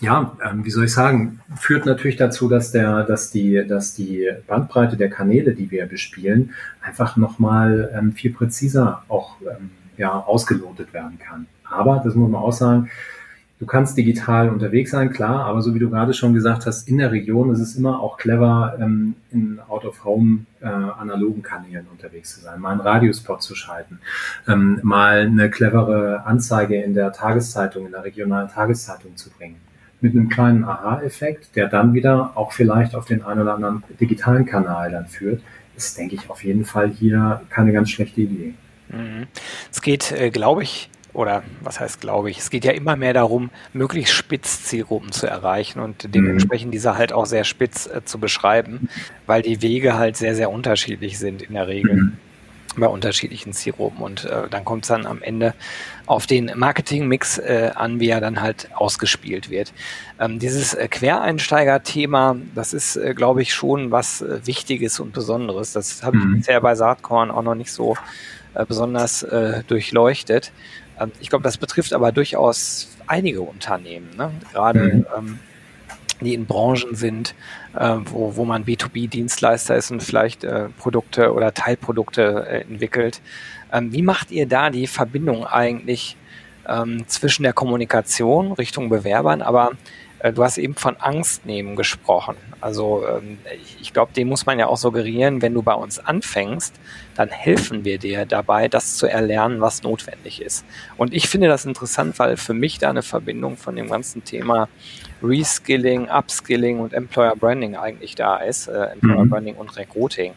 ja, 0.00 0.36
ähm, 0.44 0.64
wie 0.64 0.70
soll 0.70 0.84
ich 0.84 0.92
sagen, 0.92 1.40
führt 1.56 1.86
natürlich 1.86 2.16
dazu, 2.16 2.48
dass 2.48 2.70
der, 2.70 3.02
dass 3.02 3.30
die, 3.30 3.64
dass 3.66 3.94
die 3.94 4.28
Bandbreite 4.46 4.96
der 4.96 5.10
Kanäle, 5.10 5.54
die 5.54 5.70
wir 5.70 5.86
bespielen, 5.86 6.54
einfach 6.80 7.16
nochmal 7.16 7.90
ähm, 7.96 8.12
viel 8.12 8.32
präziser 8.32 9.02
auch 9.08 9.40
ähm, 9.40 9.70
ja, 9.98 10.12
ausgelotet 10.12 10.92
werden 10.92 11.18
kann. 11.18 11.46
Aber, 11.64 12.00
das 12.02 12.14
muss 12.14 12.30
man 12.30 12.40
auch 12.40 12.52
sagen, 12.52 12.88
du 13.58 13.66
kannst 13.66 13.96
digital 13.98 14.48
unterwegs 14.48 14.92
sein, 14.92 15.12
klar, 15.12 15.44
aber 15.44 15.60
so 15.60 15.74
wie 15.74 15.78
du 15.78 15.90
gerade 15.90 16.14
schon 16.14 16.32
gesagt 16.32 16.64
hast, 16.64 16.88
in 16.88 16.98
der 16.98 17.12
Region 17.12 17.52
ist 17.52 17.60
es 17.60 17.76
immer 17.76 18.00
auch 18.00 18.16
clever, 18.16 18.76
ähm, 18.80 19.14
in 19.30 19.60
Out-of-Home 19.68 20.46
äh, 20.60 20.66
analogen 20.66 21.42
Kanälen 21.42 21.86
unterwegs 21.90 22.34
zu 22.34 22.40
sein, 22.40 22.60
mal 22.60 22.70
einen 22.70 22.80
Radiospot 22.80 23.42
zu 23.42 23.54
schalten, 23.54 23.98
ähm, 24.46 24.78
mal 24.82 25.26
eine 25.26 25.50
clevere 25.50 26.24
Anzeige 26.24 26.80
in 26.80 26.94
der 26.94 27.12
Tageszeitung, 27.12 27.86
in 27.86 27.92
der 27.92 28.04
regionalen 28.04 28.48
Tageszeitung 28.48 29.16
zu 29.16 29.30
bringen 29.30 29.56
mit 30.00 30.12
einem 30.14 30.28
kleinen 30.28 30.64
Aha-Effekt, 30.64 31.56
der 31.56 31.66
dann 31.66 31.92
wieder 31.92 32.32
auch 32.36 32.52
vielleicht 32.52 32.94
auf 32.94 33.04
den 33.04 33.22
einen 33.24 33.42
oder 33.42 33.54
anderen 33.54 33.82
digitalen 34.00 34.46
Kanal 34.46 34.92
dann 34.92 35.06
führt, 35.06 35.42
ist, 35.76 35.98
denke 35.98 36.14
ich, 36.14 36.30
auf 36.30 36.44
jeden 36.44 36.64
Fall 36.64 36.88
hier 36.88 37.40
keine 37.50 37.72
ganz 37.72 37.90
schlechte 37.90 38.20
Idee. 38.20 38.54
Mhm. 38.88 39.26
Es 39.70 39.82
geht, 39.82 40.12
äh, 40.12 40.30
glaube 40.30 40.62
ich, 40.62 40.90
oder 41.12 41.42
was 41.62 41.80
heißt 41.80 42.00
glaube 42.00 42.30
ich, 42.30 42.38
es 42.38 42.50
geht 42.50 42.64
ja 42.64 42.72
immer 42.72 42.96
mehr 42.96 43.12
darum, 43.12 43.50
möglichst 43.72 44.14
spitz 44.14 44.64
Zielgruppen 44.64 45.10
zu 45.10 45.26
erreichen 45.26 45.80
und 45.80 46.14
dementsprechend 46.14 46.72
diese 46.72 46.96
halt 46.96 47.12
auch 47.12 47.26
sehr 47.26 47.44
spitz 47.44 47.86
äh, 47.86 48.04
zu 48.04 48.18
beschreiben, 48.18 48.88
weil 49.26 49.42
die 49.42 49.62
Wege 49.62 49.94
halt 49.94 50.16
sehr, 50.16 50.34
sehr 50.34 50.50
unterschiedlich 50.50 51.18
sind 51.18 51.42
in 51.42 51.54
der 51.54 51.66
Regel. 51.66 51.94
Mhm 51.94 52.18
bei 52.78 52.86
unterschiedlichen 52.86 53.52
Zielgruppen. 53.52 54.02
Und 54.02 54.24
äh, 54.24 54.48
dann 54.48 54.64
kommt 54.64 54.84
es 54.84 54.88
dann 54.88 55.06
am 55.06 55.22
Ende 55.22 55.54
auf 56.06 56.26
den 56.26 56.52
Marketingmix 56.54 57.38
äh, 57.38 57.70
an, 57.74 58.00
wie 58.00 58.08
er 58.08 58.20
dann 58.20 58.40
halt 58.40 58.68
ausgespielt 58.74 59.50
wird. 59.50 59.72
Ähm, 60.18 60.38
dieses 60.38 60.74
äh, 60.74 60.88
Quereinsteiger-Thema, 60.88 62.36
das 62.54 62.72
ist, 62.72 62.96
äh, 62.96 63.14
glaube 63.14 63.42
ich, 63.42 63.52
schon 63.52 63.90
was 63.90 64.22
äh, 64.22 64.46
Wichtiges 64.46 65.00
und 65.00 65.12
Besonderes. 65.12 65.72
Das 65.72 66.02
habe 66.02 66.16
mhm. 66.16 66.34
ich 66.34 66.38
bisher 66.40 66.60
bei 66.60 66.74
Saatkorn 66.74 67.30
auch 67.30 67.42
noch 67.42 67.54
nicht 67.54 67.72
so 67.72 67.96
äh, 68.58 68.66
besonders 68.66 69.22
äh, 69.22 69.62
durchleuchtet. 69.66 70.52
Ähm, 71.00 71.12
ich 71.20 71.30
glaube, 71.30 71.44
das 71.44 71.56
betrifft 71.56 71.92
aber 71.92 72.12
durchaus 72.12 72.88
einige 73.06 73.40
Unternehmen, 73.40 74.10
ne? 74.16 74.32
gerade 74.52 74.80
mhm. 74.80 75.06
ähm, 75.16 75.38
die 76.20 76.34
in 76.34 76.46
Branchen 76.46 76.96
sind, 76.96 77.34
äh, 77.76 77.96
wo, 78.06 78.34
wo 78.34 78.44
man 78.44 78.64
B2B-Dienstleister 78.64 79.76
ist 79.76 79.92
und 79.92 80.02
vielleicht 80.02 80.42
äh, 80.42 80.68
Produkte 80.76 81.32
oder 81.32 81.54
Teilprodukte 81.54 82.46
äh, 82.48 82.60
entwickelt. 82.62 83.20
Ähm, 83.72 83.92
wie 83.92 84.02
macht 84.02 84.32
ihr 84.32 84.46
da 84.48 84.70
die 84.70 84.88
Verbindung 84.88 85.46
eigentlich 85.46 86.16
ähm, 86.66 87.04
zwischen 87.06 87.44
der 87.44 87.52
Kommunikation 87.52 88.52
Richtung 88.52 88.88
Bewerbern, 88.88 89.42
aber 89.42 89.70
du 90.22 90.42
hast 90.42 90.58
eben 90.58 90.74
von 90.74 90.96
Angst 90.96 91.46
nehmen 91.46 91.76
gesprochen. 91.76 92.36
Also 92.60 93.04
ähm, 93.06 93.38
ich 93.80 93.92
glaube, 93.92 94.12
dem 94.12 94.28
muss 94.28 94.46
man 94.46 94.58
ja 94.58 94.66
auch 94.66 94.76
suggerieren, 94.76 95.42
wenn 95.42 95.54
du 95.54 95.62
bei 95.62 95.74
uns 95.74 95.98
anfängst, 96.00 96.74
dann 97.14 97.28
helfen 97.28 97.84
wir 97.84 97.98
dir 97.98 98.26
dabei, 98.26 98.68
das 98.68 98.96
zu 98.96 99.06
erlernen, 99.06 99.60
was 99.60 99.82
notwendig 99.82 100.42
ist. 100.42 100.64
Und 100.96 101.14
ich 101.14 101.28
finde 101.28 101.48
das 101.48 101.64
interessant, 101.64 102.18
weil 102.18 102.36
für 102.36 102.54
mich 102.54 102.78
da 102.78 102.90
eine 102.90 103.02
Verbindung 103.02 103.56
von 103.56 103.76
dem 103.76 103.88
ganzen 103.88 104.24
Thema 104.24 104.68
Reskilling, 105.22 106.08
Upskilling 106.08 106.80
und 106.80 106.92
Employer 106.92 107.36
Branding 107.36 107.76
eigentlich 107.76 108.14
da 108.14 108.38
ist, 108.38 108.66
äh, 108.66 108.86
Employer 108.86 109.24
mhm. 109.24 109.30
Branding 109.30 109.54
und 109.54 109.76
Recruiting. 109.76 110.32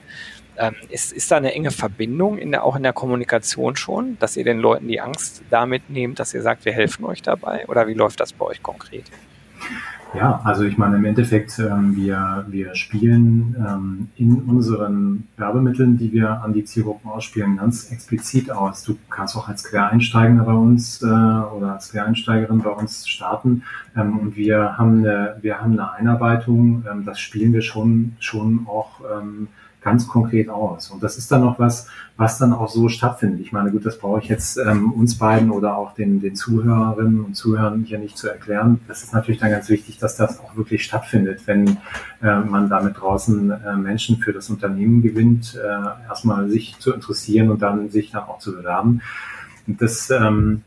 Ähm, 0.57 0.75
ist, 0.89 1.13
ist 1.13 1.31
da 1.31 1.37
eine 1.37 1.53
enge 1.53 1.71
Verbindung 1.71 2.37
in 2.37 2.51
der, 2.51 2.63
auch 2.63 2.75
in 2.75 2.83
der 2.83 2.93
Kommunikation 2.93 3.75
schon, 3.75 4.17
dass 4.19 4.37
ihr 4.37 4.43
den 4.43 4.59
Leuten 4.59 4.87
die 4.87 5.01
Angst 5.01 5.41
damit 5.49 5.89
nehmt, 5.89 6.19
dass 6.19 6.33
ihr 6.33 6.41
sagt, 6.41 6.65
wir 6.65 6.73
helfen 6.73 7.05
euch 7.05 7.21
dabei? 7.21 7.65
Oder 7.67 7.87
wie 7.87 7.93
läuft 7.93 8.19
das 8.19 8.33
bei 8.33 8.45
euch 8.45 8.61
konkret? 8.61 9.05
Ja, 10.13 10.41
also 10.43 10.65
ich 10.65 10.77
meine 10.77 10.97
im 10.97 11.05
Endeffekt, 11.05 11.57
ähm, 11.57 11.95
wir, 11.95 12.45
wir 12.49 12.75
spielen 12.75 13.55
ähm, 13.57 14.09
in 14.17 14.41
unseren 14.41 15.29
Werbemitteln, 15.37 15.97
die 15.97 16.11
wir 16.11 16.43
an 16.43 16.51
die 16.51 16.65
Zielgruppen 16.65 17.09
ausspielen, 17.09 17.55
ganz 17.55 17.89
explizit 17.91 18.51
aus. 18.51 18.83
Du 18.83 18.97
kannst 19.09 19.37
auch 19.37 19.47
als 19.47 19.63
Quereinsteiger 19.63 20.43
bei 20.43 20.51
uns 20.51 21.01
äh, 21.01 21.05
oder 21.05 21.73
als 21.73 21.91
Quereinsteigerin 21.91 22.59
bei 22.59 22.71
uns 22.71 23.07
starten 23.07 23.63
ähm, 23.95 24.19
und 24.19 24.35
wir 24.35 24.77
haben 24.77 24.97
eine, 24.99 25.37
wir 25.41 25.61
haben 25.61 25.79
eine 25.79 25.93
Einarbeitung, 25.93 26.83
ähm, 26.91 27.05
das 27.05 27.21
spielen 27.21 27.53
wir 27.53 27.61
schon, 27.61 28.17
schon 28.19 28.67
auch 28.67 28.99
ähm, 29.17 29.47
ganz 29.81 30.07
konkret 30.07 30.49
aus. 30.49 30.91
Und 30.91 31.01
das 31.01 31.17
ist 31.17 31.31
dann 31.31 31.41
noch 31.41 31.57
was, 31.57 31.87
was 32.15 32.37
dann 32.37 32.53
auch 32.53 32.69
so 32.69 32.87
stattfindet. 32.87 33.41
Ich 33.41 33.51
meine, 33.51 33.71
gut, 33.71 33.85
das 33.85 33.97
brauche 33.97 34.19
ich 34.19 34.29
jetzt 34.29 34.57
ähm, 34.57 34.91
uns 34.91 35.17
beiden 35.17 35.49
oder 35.49 35.75
auch 35.75 35.93
den, 35.93 36.21
den 36.21 36.35
Zuhörerinnen 36.35 37.25
und 37.25 37.33
Zuhörern 37.33 37.83
hier 37.83 37.97
nicht 37.97 38.17
zu 38.17 38.29
erklären. 38.29 38.79
Das 38.87 39.03
ist 39.03 39.13
natürlich 39.13 39.41
dann 39.41 39.49
ganz 39.49 39.69
wichtig, 39.69 39.97
dass 39.97 40.15
das 40.15 40.39
auch 40.39 40.55
wirklich 40.55 40.83
stattfindet, 40.83 41.41
wenn 41.47 41.77
äh, 42.21 42.39
man 42.39 42.69
damit 42.69 42.99
draußen 42.99 43.51
äh, 43.51 43.75
Menschen 43.75 44.17
für 44.17 44.33
das 44.33 44.49
Unternehmen 44.51 45.01
gewinnt, 45.01 45.55
äh, 45.55 46.07
erstmal 46.07 46.47
sich 46.47 46.77
zu 46.77 46.93
interessieren 46.93 47.49
und 47.49 47.61
dann 47.63 47.89
sich 47.89 48.11
dann 48.11 48.23
auch 48.23 48.37
zu 48.37 48.53
bewerben. 48.53 49.01
Und 49.67 49.81
das 49.81 50.11
ähm, 50.11 50.61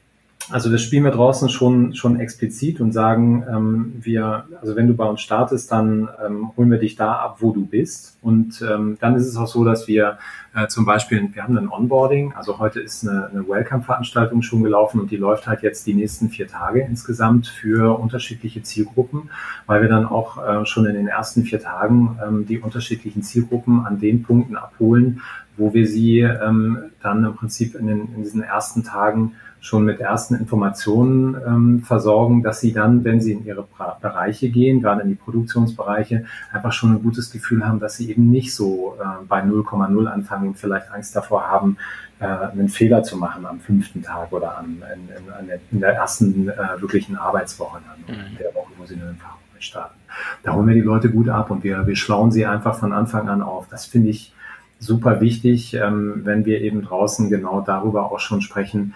also 0.51 0.71
das 0.71 0.83
spielen 0.83 1.05
wir 1.05 1.11
draußen 1.11 1.49
schon, 1.49 1.95
schon 1.95 2.21
explizit 2.21 2.81
und 2.81 2.93
sagen, 2.93 3.45
ähm, 3.49 3.93
wir, 4.01 4.45
also 4.61 4.77
wenn 4.77 4.87
du 4.87 4.95
bei 4.95 5.07
uns 5.07 5.23
startest, 5.23 5.73
dann 5.73 6.09
ähm, 6.25 6.51
holen 6.57 6.71
wir 6.71 6.79
dich 6.79 6.97
da 6.97 7.15
ab, 7.15 7.39
wo 7.41 7.53
du 7.53 7.65
bist. 7.65 8.19
Und 8.21 8.63
ähm, 8.63 8.99
dann 9.01 9.17
ist 9.17 9.27
es 9.27 9.37
auch 9.37 9.47
so, 9.47 9.65
dass 9.65 9.89
wir 9.89 10.19
äh, 10.55 10.69
zum 10.69 10.85
Beispiel, 10.85 11.31
wir 11.33 11.43
haben 11.43 11.57
ein 11.57 11.69
Onboarding, 11.69 12.35
also 12.35 12.59
heute 12.59 12.81
ist 12.81 13.09
eine, 13.09 13.27
eine 13.27 13.49
Welcome-Veranstaltung 13.49 14.43
schon 14.43 14.63
gelaufen 14.63 15.01
und 15.01 15.11
die 15.11 15.17
läuft 15.17 15.47
halt 15.47 15.63
jetzt 15.63 15.87
die 15.87 15.95
nächsten 15.95 16.29
vier 16.29 16.47
Tage 16.47 16.83
insgesamt 16.83 17.47
für 17.47 17.99
unterschiedliche 17.99 18.63
Zielgruppen, 18.63 19.31
weil 19.67 19.81
wir 19.81 19.89
dann 19.89 20.05
auch 20.05 20.37
äh, 20.47 20.67
schon 20.67 20.85
in 20.87 20.95
den 20.95 21.09
ersten 21.09 21.45
vier 21.45 21.61
Tagen 21.61 22.19
ähm, 22.25 22.47
die 22.47 22.59
unterschiedlichen 22.59 23.23
Zielgruppen 23.23 23.87
an 23.87 23.99
den 23.99 24.23
Punkten 24.23 24.57
abholen, 24.57 25.23
wo 25.57 25.73
wir 25.73 25.87
sie 25.87 26.21
ähm, 26.21 26.91
dann 27.03 27.25
im 27.25 27.35
Prinzip 27.35 27.75
in, 27.75 27.87
den, 27.87 28.15
in 28.15 28.23
diesen 28.23 28.43
ersten 28.43 28.85
Tagen 28.85 29.33
schon 29.65 29.87
mit 29.87 29.99
ersten 29.99 30.35
Informationen 30.35 31.37
ähm, 31.47 31.83
versorgen, 31.83 32.43
dass 32.43 32.61
sie 32.61 32.75
dann, 32.75 33.03
wenn 33.03 33.23
sie 33.23 33.33
in 33.33 33.47
ihre 33.47 33.67
Bereiche 34.03 34.51
gehen, 34.51 34.83
gerade 34.83 35.01
in 35.01 35.09
die 35.09 35.15
Produktionsbereiche, 35.15 36.27
einfach 36.53 36.73
schon 36.73 36.93
ein 36.93 37.03
gutes 37.03 37.31
Gefühl 37.31 37.67
haben, 37.67 37.81
dass 37.81 37.97
sie 37.97 38.11
eben 38.11 38.31
nicht 38.31 38.55
so 38.55 38.99
äh, 39.01 39.25
bei 39.27 39.41
0,0 39.43 40.07
anfangen 40.07 40.49
und 40.49 40.59
vielleicht 40.59 40.93
Angst 40.93 41.17
davor 41.17 41.49
haben, 41.49 41.79
äh, 42.21 42.27
einen 42.27 42.69
Fehler 42.69 43.05
zu 43.05 43.17
machen 43.17 43.47
am 43.47 43.59
fünften 43.59 44.03
Tag 44.03 44.33
oder 44.33 44.59
an, 44.59 44.83
in, 44.95 45.49
in, 45.49 45.61
in 45.73 45.81
der 45.81 45.95
ersten 45.95 46.51
äh, 46.51 46.57
wirklichen 46.79 47.17
Arbeitswoche, 47.17 47.79
dann, 47.87 48.15
mhm. 48.15 48.37
der 48.39 48.55
Woche, 48.55 48.71
wo 48.77 48.85
sie 48.85 48.97
den 48.97 49.17
Fachbereich 49.17 49.65
starten. 49.65 49.99
Da 50.43 50.53
holen 50.53 50.67
wir 50.67 50.75
die 50.75 50.83
Leute 50.83 51.09
gut 51.09 51.31
ab 51.31 51.51
und 51.51 51.65
wir, 51.65 51.87
wir 51.87 51.97
schlauen 51.97 52.31
sie 52.31 52.45
einfach 52.45 52.79
von 52.79 52.93
Anfang 52.93 53.31
an 53.31 53.41
auf. 53.41 53.67
Das 53.71 53.87
finde 53.87 54.11
ich 54.11 54.35
super 54.79 55.23
wichtig, 55.23 55.73
ähm, 55.73 56.21
wenn 56.25 56.45
wir 56.45 56.61
eben 56.61 56.83
draußen 56.83 57.31
genau 57.31 57.63
darüber 57.63 58.13
auch 58.13 58.21
schon 58.21 58.43
sprechen, 58.43 58.93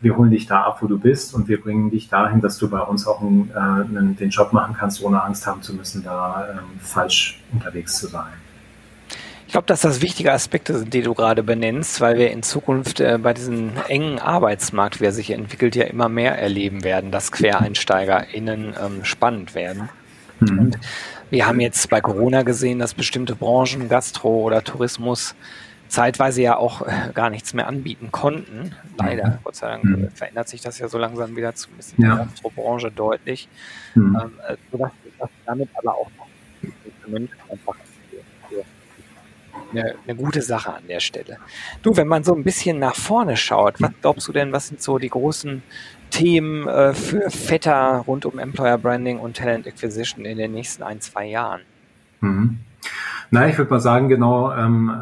wir 0.00 0.16
holen 0.16 0.30
dich 0.30 0.46
da 0.46 0.62
ab, 0.62 0.78
wo 0.80 0.86
du 0.86 0.98
bist 0.98 1.34
und 1.34 1.46
wir 1.48 1.60
bringen 1.60 1.90
dich 1.90 2.08
dahin, 2.08 2.40
dass 2.40 2.58
du 2.58 2.68
bei 2.68 2.80
uns 2.80 3.06
auch 3.06 3.20
einen, 3.20 3.50
äh, 3.54 3.58
einen, 3.58 4.16
den 4.16 4.30
Job 4.30 4.52
machen 4.52 4.74
kannst, 4.76 5.02
ohne 5.02 5.22
Angst 5.22 5.46
haben 5.46 5.62
zu 5.62 5.74
müssen, 5.74 6.02
da 6.02 6.48
ähm, 6.50 6.80
falsch 6.80 7.40
unterwegs 7.52 7.98
zu 7.98 8.08
sein. 8.08 8.32
Ich 9.46 9.52
glaube, 9.52 9.66
dass 9.66 9.82
das 9.82 10.00
wichtige 10.00 10.32
Aspekte 10.32 10.78
sind, 10.78 10.94
die 10.94 11.02
du 11.02 11.12
gerade 11.14 11.42
benennst, 11.42 12.00
weil 12.00 12.16
wir 12.16 12.30
in 12.30 12.42
Zukunft 12.42 13.00
äh, 13.00 13.18
bei 13.22 13.34
diesem 13.34 13.72
engen 13.86 14.18
Arbeitsmarkt, 14.18 15.00
wie 15.00 15.04
er 15.04 15.12
sich 15.12 15.30
entwickelt, 15.30 15.76
ja 15.76 15.84
immer 15.84 16.08
mehr 16.08 16.38
erleben 16.38 16.84
werden, 16.84 17.10
dass 17.10 17.30
QuereinsteigerInnen 17.30 18.74
ähm, 18.82 19.04
spannend 19.04 19.54
werden. 19.54 19.90
Mhm. 20.40 20.58
Und 20.58 20.78
wir 21.30 21.46
haben 21.46 21.60
jetzt 21.60 21.88
bei 21.90 22.00
Corona 22.00 22.42
gesehen, 22.42 22.78
dass 22.78 22.94
bestimmte 22.94 23.36
Branchen, 23.36 23.88
Gastro 23.88 24.40
oder 24.40 24.64
Tourismus, 24.64 25.34
zeitweise 25.92 26.40
ja 26.40 26.56
auch 26.56 26.82
äh, 26.82 27.10
gar 27.12 27.28
nichts 27.28 27.52
mehr 27.52 27.68
anbieten 27.68 28.10
konnten. 28.10 28.74
Leider, 28.96 29.28
mhm. 29.28 29.38
Gott 29.44 29.56
sei 29.56 29.68
Dank, 29.68 29.84
mhm. 29.84 30.10
verändert 30.10 30.48
sich 30.48 30.62
das 30.62 30.78
ja 30.78 30.88
so 30.88 30.96
langsam 30.96 31.36
wieder 31.36 31.54
zumindest 31.54 31.98
in 31.98 32.04
ja. 32.04 32.16
der 32.16 32.24
Gastrobranche 32.24 32.90
deutlich. 32.90 33.48
Mhm. 33.94 34.18
Ähm, 34.20 34.32
äh, 34.48 34.56
sodass 34.70 34.90
das 35.18 35.28
damit 35.44 35.68
aber 35.74 35.94
auch 35.94 36.10
noch 36.16 36.26
einfach 37.50 37.74
eine, 39.70 39.94
eine, 40.06 40.16
gute 40.16 40.40
Sache 40.40 40.72
an 40.72 40.86
der 40.88 41.00
Stelle. 41.00 41.38
Du, 41.82 41.96
wenn 41.96 42.08
man 42.08 42.24
so 42.24 42.34
ein 42.34 42.42
bisschen 42.42 42.78
nach 42.78 42.96
vorne 42.96 43.36
schaut, 43.36 43.80
was 43.80 43.92
glaubst 44.00 44.28
du 44.28 44.32
denn, 44.32 44.52
was 44.52 44.68
sind 44.68 44.80
so 44.80 44.98
die 44.98 45.10
großen 45.10 45.62
Themen 46.10 46.68
äh, 46.68 46.94
für 46.94 47.30
Vetter 47.30 48.04
rund 48.06 48.24
um 48.24 48.38
Employer 48.38 48.78
Branding 48.78 49.18
und 49.18 49.36
Talent 49.36 49.66
Acquisition 49.66 50.24
in 50.24 50.38
den 50.38 50.52
nächsten 50.52 50.82
ein, 50.82 51.00
zwei 51.00 51.26
Jahren? 51.26 51.60
Mhm. 52.20 52.60
Nein, 53.34 53.48
ich 53.48 53.56
würde 53.56 53.70
mal 53.70 53.80
sagen, 53.80 54.10
genau 54.10 54.52
ähm, 54.52 54.92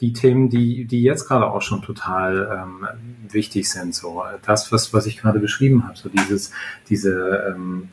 die 0.00 0.12
Themen, 0.12 0.50
die, 0.50 0.86
die 0.86 1.02
jetzt 1.02 1.28
gerade 1.28 1.46
auch 1.46 1.62
schon 1.62 1.82
total 1.82 2.64
ähm, 2.64 2.88
wichtig 3.32 3.70
sind. 3.70 3.94
So 3.94 4.24
das, 4.44 4.72
was, 4.72 4.92
was 4.92 5.06
ich 5.06 5.18
gerade 5.18 5.38
beschrieben 5.38 5.84
habe, 5.86 5.96
so 5.96 6.08
dieses, 6.08 6.50
diese 6.88 7.54
ähm, 7.54 7.90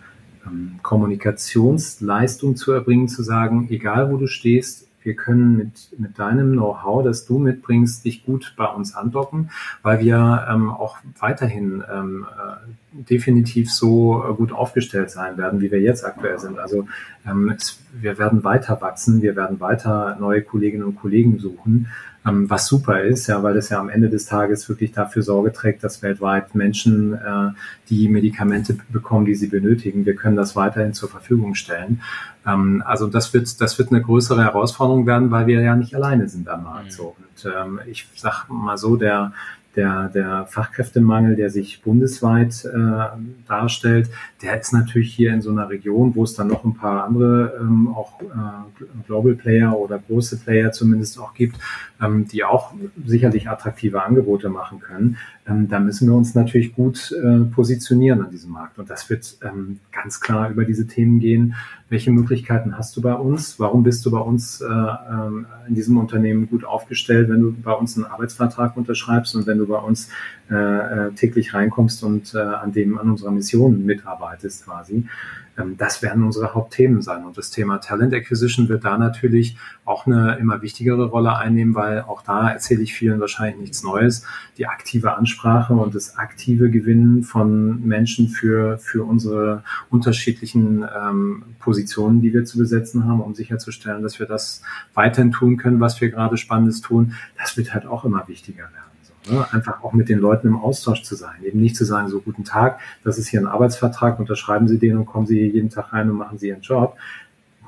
ähm, 0.47 0.79
Kommunikationsleistung 0.81 2.55
zu 2.55 2.71
erbringen, 2.71 3.07
zu 3.07 3.21
sagen, 3.21 3.67
egal 3.69 4.11
wo 4.11 4.17
du 4.17 4.25
stehst, 4.25 4.87
wir 5.03 5.15
können 5.15 5.57
mit, 5.57 5.89
mit 5.97 6.19
deinem 6.19 6.53
Know-how, 6.53 7.03
das 7.03 7.25
du 7.25 7.39
mitbringst, 7.39 8.05
dich 8.05 8.25
gut 8.25 8.53
bei 8.57 8.65
uns 8.65 8.95
andocken, 8.95 9.49
weil 9.81 9.99
wir 9.99 10.47
ähm, 10.49 10.71
auch 10.71 10.97
weiterhin 11.19 11.83
ähm, 11.91 12.25
äh, 12.31 13.03
definitiv 13.09 13.71
so 13.71 14.23
äh, 14.23 14.33
gut 14.33 14.51
aufgestellt 14.51 15.11
sein 15.11 15.37
werden, 15.37 15.61
wie 15.61 15.71
wir 15.71 15.81
jetzt 15.81 16.05
aktuell 16.05 16.39
sind. 16.39 16.59
Also 16.59 16.87
ähm, 17.25 17.53
es, 17.55 17.79
wir 17.93 18.17
werden 18.17 18.43
weiter 18.43 18.81
wachsen, 18.81 19.21
wir 19.21 19.35
werden 19.35 19.59
weiter 19.59 20.17
neue 20.19 20.41
Kolleginnen 20.41 20.83
und 20.83 20.95
Kollegen 20.95 21.39
suchen, 21.39 21.87
ähm, 22.25 22.49
was 22.49 22.67
super 22.67 23.01
ist, 23.01 23.27
ja, 23.27 23.43
weil 23.43 23.57
es 23.57 23.69
ja 23.69 23.79
am 23.79 23.89
Ende 23.89 24.09
des 24.09 24.25
Tages 24.25 24.67
wirklich 24.69 24.91
dafür 24.91 25.23
Sorge 25.23 25.51
trägt, 25.51 25.83
dass 25.83 26.01
weltweit 26.01 26.55
Menschen 26.55 27.13
äh, 27.13 27.51
die 27.89 28.07
Medikamente 28.07 28.77
bekommen, 28.89 29.25
die 29.25 29.35
sie 29.35 29.47
benötigen. 29.47 30.05
Wir 30.05 30.15
können 30.15 30.37
das 30.37 30.55
weiterhin 30.55 30.93
zur 30.93 31.09
Verfügung 31.09 31.55
stellen. 31.55 32.01
Ähm, 32.45 32.83
also 32.85 33.07
das 33.07 33.33
wird, 33.33 33.59
das 33.59 33.77
wird 33.77 33.91
eine 33.91 34.01
größere 34.01 34.43
Herausforderung 34.43 35.05
werden, 35.05 35.31
weil 35.31 35.47
wir 35.47 35.61
ja 35.61 35.75
nicht 35.75 35.95
alleine 35.95 36.29
sind 36.29 36.47
am 36.47 36.63
Markt. 36.63 36.85
Mhm. 36.85 36.91
So. 36.91 37.15
Und 37.17 37.51
ähm, 37.53 37.79
ich 37.87 38.07
sag 38.15 38.47
mal 38.49 38.77
so, 38.77 38.95
der 38.95 39.33
der, 39.75 40.09
der 40.09 40.45
Fachkräftemangel, 40.45 41.35
der 41.35 41.49
sich 41.49 41.81
bundesweit 41.81 42.65
äh, 42.65 43.47
darstellt, 43.47 44.09
der 44.41 44.59
ist 44.59 44.73
natürlich 44.73 45.13
hier 45.13 45.33
in 45.33 45.41
so 45.41 45.51
einer 45.51 45.69
Region, 45.69 46.15
wo 46.15 46.23
es 46.23 46.35
dann 46.35 46.47
noch 46.47 46.63
ein 46.63 46.75
paar 46.75 47.03
andere 47.03 47.57
ähm, 47.59 47.87
auch 47.87 48.21
äh, 48.21 49.03
Global 49.07 49.35
Player 49.35 49.77
oder 49.77 49.99
große 49.99 50.37
Player 50.37 50.71
zumindest 50.71 51.19
auch 51.19 51.33
gibt, 51.33 51.57
ähm, 52.01 52.27
die 52.27 52.43
auch 52.43 52.73
sicherlich 53.05 53.49
attraktive 53.49 54.03
Angebote 54.03 54.49
machen 54.49 54.79
können. 54.79 55.17
Ähm, 55.45 55.67
da 55.67 55.79
müssen 55.79 56.07
wir 56.07 56.15
uns 56.15 56.35
natürlich 56.35 56.73
gut 56.73 57.11
äh, 57.11 57.39
positionieren 57.45 58.21
an 58.21 58.31
diesem 58.31 58.51
Markt. 58.51 58.79
Und 58.79 58.89
das 58.89 59.09
wird 59.09 59.37
ähm, 59.43 59.79
ganz 59.91 60.21
klar 60.21 60.49
über 60.49 60.63
diese 60.63 60.87
Themen 60.87 61.19
gehen. 61.19 61.55
Welche 61.89 62.11
Möglichkeiten 62.11 62.77
hast 62.77 62.95
du 62.95 63.01
bei 63.01 63.13
uns? 63.13 63.59
Warum 63.59 63.83
bist 63.83 64.05
du 64.05 64.11
bei 64.11 64.19
uns 64.19 64.61
äh, 64.61 64.65
ähm, 64.65 65.45
in 65.67 65.75
diesem 65.75 65.97
Unternehmen 65.97 66.49
gut 66.49 66.63
aufgestellt, 66.63 67.29
wenn 67.29 67.41
du 67.41 67.51
bei 67.51 67.73
uns 67.73 67.97
einen 67.97 68.05
Arbeitsvertrag 68.05 68.77
unterschreibst 68.77 69.35
und 69.35 69.45
wenn 69.45 69.57
du 69.57 69.67
bei 69.67 69.79
uns 69.79 70.09
äh, 70.53 71.07
äh 71.07 71.11
täglich 71.11 71.53
reinkommst 71.53 72.03
und 72.03 72.33
äh, 72.35 72.39
an 72.39 72.71
dem, 72.71 72.97
an 72.97 73.09
unserer 73.09 73.31
Mission 73.31 73.85
mitarbeitest 73.85 74.65
quasi? 74.65 75.05
Ähm, 75.57 75.77
das 75.77 76.01
werden 76.01 76.23
unsere 76.23 76.53
Hauptthemen 76.53 77.01
sein. 77.01 77.25
Und 77.25 77.37
das 77.37 77.49
Thema 77.49 77.77
Talent 77.79 78.13
Acquisition 78.13 78.69
wird 78.69 78.85
da 78.85 78.97
natürlich 78.97 79.57
auch 79.85 80.05
eine 80.05 80.37
immer 80.37 80.61
wichtigere 80.61 81.05
Rolle 81.05 81.37
einnehmen, 81.37 81.75
weil 81.75 82.01
auch 82.01 82.21
da 82.21 82.49
erzähle 82.49 82.81
ich 82.81 82.93
vielen 82.93 83.19
wahrscheinlich 83.19 83.59
nichts 83.59 83.83
Neues. 83.83 84.25
Die 84.57 84.67
aktive 84.67 85.15
Ansprache 85.15 85.73
und 85.73 85.95
das 85.95 86.17
aktive 86.17 86.69
Gewinnen 86.69 87.23
von 87.23 87.85
Menschen 87.85 88.29
für, 88.29 88.77
für 88.77 89.03
unsere 89.03 89.63
unterschiedlichen 89.89 90.85
ähm, 90.95 91.43
Positionen, 91.59 92.21
die 92.21 92.33
wir 92.33 92.45
zu 92.45 92.57
besetzen 92.57 93.05
haben, 93.05 93.21
um 93.21 93.33
sicherzustellen, 93.33 94.03
dass 94.03 94.19
wir 94.19 94.25
das 94.25 94.61
weiterhin 94.93 95.31
tun 95.31 95.57
können, 95.57 95.79
was 95.79 96.01
wir 96.01 96.09
gerade 96.09 96.37
Spannendes 96.37 96.81
tun, 96.81 97.13
das 97.37 97.57
wird 97.57 97.73
halt 97.73 97.85
auch 97.85 98.05
immer 98.05 98.27
wichtiger 98.27 98.63
werden. 98.63 98.92
Ne? 99.29 99.45
Einfach 99.51 99.83
auch 99.83 99.93
mit 99.93 100.09
den 100.09 100.19
Leuten 100.19 100.47
im 100.47 100.57
Austausch 100.57 101.03
zu 101.03 101.15
sein. 101.15 101.43
Eben 101.43 101.59
nicht 101.59 101.75
zu 101.75 101.85
sagen, 101.85 102.09
so 102.09 102.19
guten 102.19 102.43
Tag, 102.43 102.79
das 103.03 103.17
ist 103.17 103.27
hier 103.27 103.39
ein 103.39 103.47
Arbeitsvertrag, 103.47 104.19
unterschreiben 104.19 104.67
Sie 104.67 104.79
den 104.79 104.97
und 104.97 105.05
kommen 105.05 105.25
Sie 105.25 105.39
hier 105.39 105.47
jeden 105.47 105.69
Tag 105.69 105.93
rein 105.93 106.09
und 106.09 106.17
machen 106.17 106.37
Sie 106.37 106.49
Ihren 106.49 106.61
Job. 106.61 106.97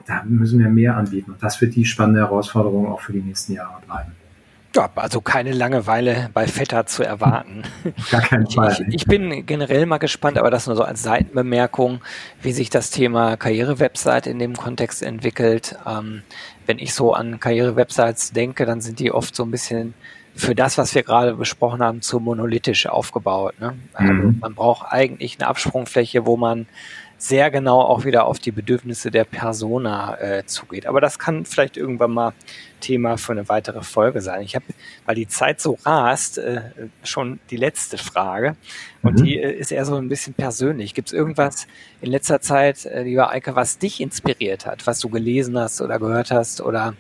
Da 0.06 0.24
müssen 0.24 0.60
wir 0.60 0.70
mehr 0.70 0.98
anbieten. 0.98 1.32
Und 1.32 1.42
das 1.42 1.60
wird 1.62 1.76
die 1.76 1.86
spannende 1.86 2.22
Herausforderung 2.22 2.88
auch 2.88 3.02
für 3.02 3.14
die 3.14 3.22
nächsten 3.22 3.54
Jahre 3.54 3.82
bleiben. 3.86 4.12
Ja, 4.76 4.90
also 4.96 5.22
keine 5.22 5.54
Langeweile 5.54 6.30
bei 6.34 6.48
Vetter 6.48 6.86
zu 6.86 7.04
erwarten. 7.04 7.64
Gar 8.12 8.22
keinen 8.22 8.50
Fall. 8.50 8.76
Ich, 8.90 8.96
ich, 8.96 9.06
bin 9.06 9.46
generell 9.46 9.86
mal 9.86 10.00
gespannt, 10.00 10.38
aber 10.38 10.52
das 10.52 10.68
nur 10.68 10.76
so 10.76 10.84
als 10.84 11.02
Seitenbemerkung, 11.02 12.02
wie 12.42 12.52
sich 12.52 12.70
das 12.70 12.92
Thema 12.92 13.38
Karrierewebsite 13.38 14.30
in 14.30 14.38
dem 14.38 14.54
Kontext 14.54 15.02
entwickelt. 15.02 15.78
Ähm, 15.88 16.24
wenn 16.66 16.78
ich 16.78 16.94
so 16.94 17.14
an 17.14 17.40
Karrierewebsites 17.40 18.34
denke, 18.34 18.66
dann 18.66 18.82
sind 18.82 19.00
die 19.00 19.14
oft 19.14 19.34
so 19.34 19.44
ein 19.44 19.52
bisschen 19.52 19.94
für 20.36 20.56
das, 20.56 20.78
was 20.78 20.94
wir 20.94 21.04
gerade 21.04 21.36
besprochen 21.36 21.82
haben, 21.82 22.02
zu 22.02 22.20
monolithisch 22.20 22.88
aufgebaut. 22.88 23.60
Ne? 23.60 23.78
Also 23.94 24.14
mhm. 24.14 24.38
Man 24.40 24.54
braucht 24.54 24.92
eigentlich 24.92 25.38
eine 25.40 25.48
Absprungfläche, 25.48 26.26
wo 26.26 26.36
man 26.38 26.68
sehr 27.18 27.50
genau 27.50 27.82
auch 27.82 28.04
wieder 28.04 28.26
auf 28.26 28.40
die 28.40 28.52
Bedürfnisse 28.52 29.10
der 29.10 29.24
Persona 29.24 30.18
äh, 30.20 30.46
zugeht. 30.46 30.86
Aber 30.86 31.00
das 31.00 31.18
kann 31.18 31.46
vielleicht 31.46 31.78
irgendwann 31.78 32.12
mal 32.12 32.34
Thema 32.82 33.18
für 33.18 33.32
eine 33.32 33.48
weitere 33.48 33.82
Folge 33.82 34.22
sein. 34.22 34.42
Ich 34.42 34.56
habe, 34.56 34.66
weil 35.06 35.16
die 35.16 35.28
Zeit 35.28 35.62
so 35.62 35.78
rast, 35.86 36.38
äh, 36.38 36.62
schon 37.04 37.40
die 37.50 37.58
letzte 37.58 37.98
Frage. 37.98 38.58
Und 39.02 39.20
mhm. 39.20 39.24
die 39.24 39.38
äh, 39.38 39.54
ist 39.54 39.72
eher 39.72 39.86
so 39.86 39.96
ein 39.96 40.10
bisschen 40.10 40.34
persönlich. 40.34 40.94
Gibt 40.94 41.08
es 41.08 41.14
irgendwas 41.14 41.68
in 42.02 42.12
letzter 42.12 42.42
Zeit, 42.42 42.86
äh, 42.86 43.04
lieber 43.04 43.32
Eike, 43.32 43.56
was 43.56 43.78
dich 43.78 44.02
inspiriert 44.02 44.66
hat, 44.66 44.86
was 44.86 45.00
du 45.00 45.10
gelesen 45.10 45.58
hast 45.58 45.82
oder 45.82 46.00
gehört 46.00 46.32
hast 46.32 46.62
oder 46.62 46.96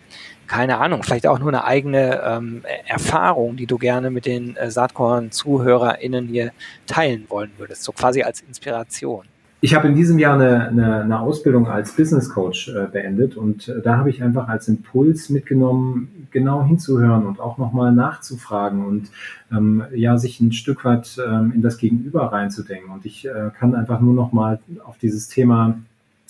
keine 0.47 0.77
Ahnung, 0.77 1.03
vielleicht 1.03 1.27
auch 1.27 1.39
nur 1.39 1.49
eine 1.49 1.63
eigene 1.63 2.21
ähm, 2.23 2.61
Erfahrung, 2.87 3.55
die 3.55 3.65
du 3.65 3.77
gerne 3.77 4.09
mit 4.09 4.25
den 4.25 4.55
äh, 4.55 4.69
Saatkorn-ZuhörerInnen 4.69 6.27
hier 6.27 6.51
teilen 6.87 7.25
wollen 7.29 7.51
würdest, 7.57 7.83
so 7.83 7.91
quasi 7.91 8.23
als 8.23 8.41
Inspiration. 8.41 9.25
Ich 9.61 9.73
habe 9.73 9.87
in 9.87 9.95
diesem 9.95 10.19
Jahr 10.19 10.35
eine, 10.35 10.67
eine, 10.67 11.01
eine 11.01 11.19
Ausbildung 11.19 11.67
als 11.67 11.93
Business 11.93 12.29
Coach 12.29 12.69
äh, 12.69 12.85
beendet 12.85 13.35
und 13.35 13.67
äh, 13.67 13.81
da 13.81 13.97
habe 13.97 14.11
ich 14.11 14.21
einfach 14.21 14.47
als 14.47 14.67
Impuls 14.67 15.29
mitgenommen, 15.29 16.27
genau 16.29 16.63
hinzuhören 16.63 17.25
und 17.25 17.39
auch 17.39 17.57
nochmal 17.57 17.91
nachzufragen 17.91 18.85
und 18.85 19.09
ähm, 19.51 19.83
ja, 19.95 20.17
sich 20.17 20.39
ein 20.39 20.51
Stück 20.51 20.85
weit 20.85 21.17
ähm, 21.25 21.51
in 21.55 21.63
das 21.63 21.77
Gegenüber 21.77 22.31
reinzudenken. 22.31 22.91
Und 22.91 23.05
ich 23.05 23.25
äh, 23.25 23.49
kann 23.57 23.73
einfach 23.73 24.01
nur 24.01 24.13
nochmal 24.13 24.59
auf 24.83 24.97
dieses 24.99 25.29
Thema 25.29 25.79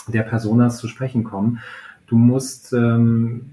der 0.08 0.21
Personas 0.21 0.78
zu 0.78 0.88
sprechen 0.88 1.23
kommen. 1.23 1.60
Du 2.08 2.15
musst 2.15 2.71
ähm, 2.71 3.49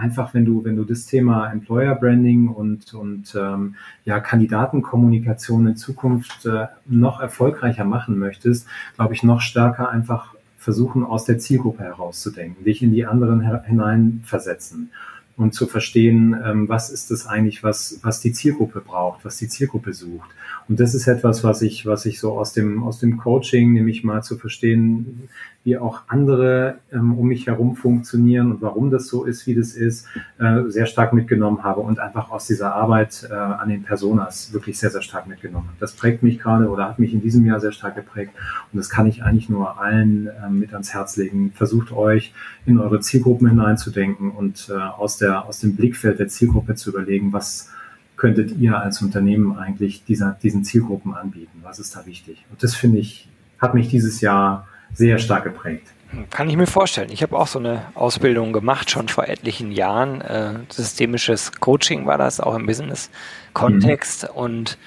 einfach, 0.00 0.34
wenn 0.34 0.44
du, 0.44 0.64
wenn 0.64 0.76
du 0.76 0.84
das 0.84 1.06
Thema 1.06 1.50
Employer 1.50 1.94
Branding 1.94 2.48
und, 2.48 2.94
und 2.94 3.34
ähm, 3.38 3.74
ja, 4.04 4.18
Kandidatenkommunikation 4.20 5.66
in 5.66 5.76
Zukunft 5.76 6.46
äh, 6.46 6.66
noch 6.86 7.20
erfolgreicher 7.20 7.84
machen 7.84 8.18
möchtest, 8.18 8.66
glaube 8.96 9.14
ich, 9.14 9.22
noch 9.22 9.40
stärker 9.40 9.90
einfach 9.90 10.34
versuchen, 10.56 11.04
aus 11.04 11.24
der 11.24 11.38
Zielgruppe 11.38 11.84
herauszudenken, 11.84 12.64
dich 12.64 12.82
in 12.82 12.92
die 12.92 13.06
anderen 13.06 13.62
hineinversetzen 13.64 14.90
und 15.36 15.54
zu 15.54 15.66
verstehen, 15.66 16.36
ähm, 16.44 16.68
was 16.68 16.90
ist 16.90 17.10
es 17.10 17.26
eigentlich, 17.26 17.62
was, 17.62 18.00
was 18.02 18.20
die 18.20 18.32
Zielgruppe 18.32 18.80
braucht, 18.80 19.24
was 19.24 19.38
die 19.38 19.48
Zielgruppe 19.48 19.94
sucht. 19.94 20.28
Und 20.68 20.80
das 20.80 20.94
ist 20.94 21.06
etwas, 21.06 21.42
was 21.42 21.62
ich, 21.62 21.86
was 21.86 22.04
ich 22.04 22.20
so 22.20 22.38
aus 22.38 22.52
dem, 22.52 22.82
aus 22.82 23.00
dem 23.00 23.16
Coaching, 23.16 23.72
nämlich 23.72 24.04
mal 24.04 24.22
zu 24.22 24.36
verstehen, 24.36 25.28
wie 25.62 25.76
auch 25.76 26.02
andere 26.08 26.78
ähm, 26.90 27.18
um 27.18 27.28
mich 27.28 27.46
herum 27.46 27.76
funktionieren 27.76 28.50
und 28.50 28.62
warum 28.62 28.90
das 28.90 29.08
so 29.08 29.24
ist, 29.24 29.46
wie 29.46 29.54
das 29.54 29.72
ist, 29.72 30.06
äh, 30.38 30.62
sehr 30.68 30.86
stark 30.86 31.12
mitgenommen 31.12 31.62
habe 31.62 31.80
und 31.80 31.98
einfach 31.98 32.30
aus 32.30 32.46
dieser 32.46 32.74
Arbeit 32.74 33.28
äh, 33.30 33.34
an 33.34 33.68
den 33.68 33.82
Personas 33.82 34.54
wirklich 34.54 34.78
sehr, 34.78 34.90
sehr 34.90 35.02
stark 35.02 35.26
mitgenommen 35.26 35.66
habe. 35.66 35.76
Das 35.78 35.92
prägt 35.92 36.22
mich 36.22 36.38
gerade 36.38 36.70
oder 36.70 36.88
hat 36.88 36.98
mich 36.98 37.12
in 37.12 37.20
diesem 37.20 37.44
Jahr 37.44 37.60
sehr 37.60 37.72
stark 37.72 37.94
geprägt 37.94 38.32
und 38.72 38.78
das 38.78 38.88
kann 38.88 39.06
ich 39.06 39.22
eigentlich 39.22 39.50
nur 39.50 39.78
allen 39.78 40.28
äh, 40.28 40.48
mit 40.48 40.72
ans 40.72 40.94
Herz 40.94 41.16
legen. 41.16 41.52
Versucht 41.54 41.92
euch 41.92 42.32
in 42.64 42.78
eure 42.78 43.00
Zielgruppen 43.00 43.48
hineinzudenken 43.48 44.30
und 44.30 44.70
äh, 44.70 44.78
aus, 44.78 45.18
der, 45.18 45.44
aus 45.44 45.60
dem 45.60 45.76
Blickfeld 45.76 46.18
der 46.18 46.28
Zielgruppe 46.28 46.74
zu 46.74 46.88
überlegen, 46.88 47.34
was 47.34 47.70
könntet 48.16 48.56
ihr 48.58 48.78
als 48.78 49.02
Unternehmen 49.02 49.58
eigentlich 49.58 50.04
dieser, 50.04 50.38
diesen 50.42 50.64
Zielgruppen 50.64 51.14
anbieten? 51.14 51.60
Was 51.62 51.78
ist 51.78 51.96
da 51.96 52.06
wichtig? 52.06 52.46
Und 52.50 52.62
das 52.62 52.74
finde 52.74 52.98
ich, 52.98 53.28
hat 53.58 53.74
mich 53.74 53.88
dieses 53.88 54.20
Jahr 54.22 54.66
sehr 54.94 55.18
stark 55.18 55.44
geprägt. 55.44 55.86
Kann 56.30 56.50
ich 56.50 56.56
mir 56.56 56.66
vorstellen. 56.66 57.10
Ich 57.12 57.22
habe 57.22 57.38
auch 57.38 57.46
so 57.46 57.60
eine 57.60 57.82
Ausbildung 57.94 58.52
gemacht, 58.52 58.90
schon 58.90 59.08
vor 59.08 59.28
etlichen 59.28 59.70
Jahren. 59.70 60.20
Äh, 60.20 60.54
systemisches 60.68 61.52
Coaching 61.60 62.06
war 62.06 62.18
das, 62.18 62.40
auch 62.40 62.56
im 62.56 62.66
Business-Kontext. 62.66 64.24
Mhm. 64.24 64.36
Und 64.36 64.78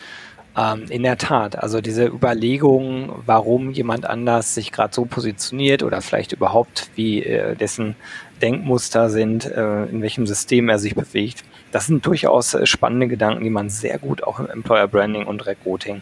ähm, 0.58 0.86
in 0.90 1.04
der 1.04 1.18
Tat, 1.18 1.58
also 1.58 1.80
diese 1.80 2.06
Überlegung, 2.08 3.24
warum 3.26 3.72
jemand 3.72 4.06
anders 4.06 4.54
sich 4.54 4.74
gerade 4.74 4.94
so 4.94 5.06
positioniert 5.06 5.82
oder 5.82 6.02
vielleicht 6.02 6.34
überhaupt, 6.34 6.90
wie 6.96 7.24
äh, 7.24 7.56
dessen 7.56 7.96
Denkmuster 8.42 9.10
sind, 9.10 9.46
äh, 9.46 9.86
in 9.86 10.02
welchem 10.02 10.28
System 10.28 10.68
er 10.68 10.78
sich 10.78 10.94
bewegt, 10.94 11.46
das 11.72 11.88
sind 11.88 12.06
durchaus 12.06 12.54
äh, 12.54 12.66
spannende 12.66 13.08
Gedanken, 13.08 13.46
die 13.46 13.50
man 13.50 13.70
sehr 13.70 13.98
gut 13.98 14.24
auch 14.24 14.40
im 14.40 14.50
Employer 14.50 14.88
Branding 14.90 15.26
und 15.26 15.46
Recruiting 15.46 16.02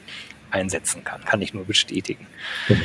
einsetzen 0.50 1.04
kann. 1.04 1.24
Kann 1.24 1.42
ich 1.42 1.54
nur 1.54 1.66
bestätigen. 1.66 2.26
Genau. 2.68 2.82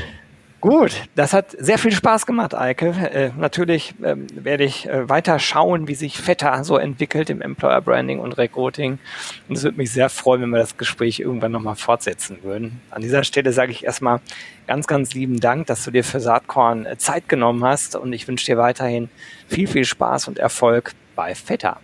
Gut, 0.66 1.04
das 1.14 1.32
hat 1.32 1.52
sehr 1.56 1.78
viel 1.78 1.92
Spaß 1.92 2.26
gemacht, 2.26 2.52
Eike. 2.52 2.86
Äh, 2.88 3.30
natürlich 3.38 3.94
ähm, 4.02 4.26
werde 4.34 4.64
ich 4.64 4.88
äh, 4.88 5.08
weiter 5.08 5.38
schauen, 5.38 5.86
wie 5.86 5.94
sich 5.94 6.18
Feta 6.18 6.64
so 6.64 6.76
entwickelt 6.76 7.30
im 7.30 7.40
Employer 7.40 7.80
Branding 7.80 8.18
und 8.18 8.36
Recruiting. 8.36 8.98
Und 9.48 9.56
es 9.56 9.62
würde 9.62 9.76
mich 9.76 9.92
sehr 9.92 10.08
freuen, 10.08 10.42
wenn 10.42 10.50
wir 10.50 10.58
das 10.58 10.76
Gespräch 10.76 11.20
irgendwann 11.20 11.52
nochmal 11.52 11.76
fortsetzen 11.76 12.38
würden. 12.42 12.80
An 12.90 13.00
dieser 13.00 13.22
Stelle 13.22 13.52
sage 13.52 13.70
ich 13.70 13.84
erstmal 13.84 14.18
ganz, 14.66 14.88
ganz 14.88 15.14
lieben 15.14 15.38
Dank, 15.38 15.68
dass 15.68 15.84
du 15.84 15.92
dir 15.92 16.02
für 16.02 16.18
Saatkorn 16.18 16.84
äh, 16.84 16.98
Zeit 16.98 17.28
genommen 17.28 17.62
hast. 17.62 17.94
Und 17.94 18.12
ich 18.12 18.26
wünsche 18.26 18.46
dir 18.46 18.58
weiterhin 18.58 19.08
viel, 19.46 19.68
viel 19.68 19.84
Spaß 19.84 20.26
und 20.26 20.40
Erfolg 20.40 20.94
bei 21.14 21.36
Feta. 21.36 21.78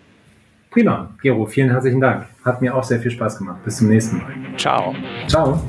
Prima, 0.73 1.15
Gero, 1.23 1.47
vielen 1.47 1.71
herzlichen 1.71 2.01
Dank. 2.01 2.27
Hat 2.45 2.61
mir 2.61 2.75
auch 2.75 2.83
sehr 2.83 2.99
viel 2.99 3.13
Spaß 3.13 3.39
gemacht. 3.39 3.63
Bis 3.65 3.77
zum 3.77 3.91
nächsten 3.91 4.17
Mal. 4.17 4.35
Ciao. 4.57 4.93
Ciao. 5.29 5.63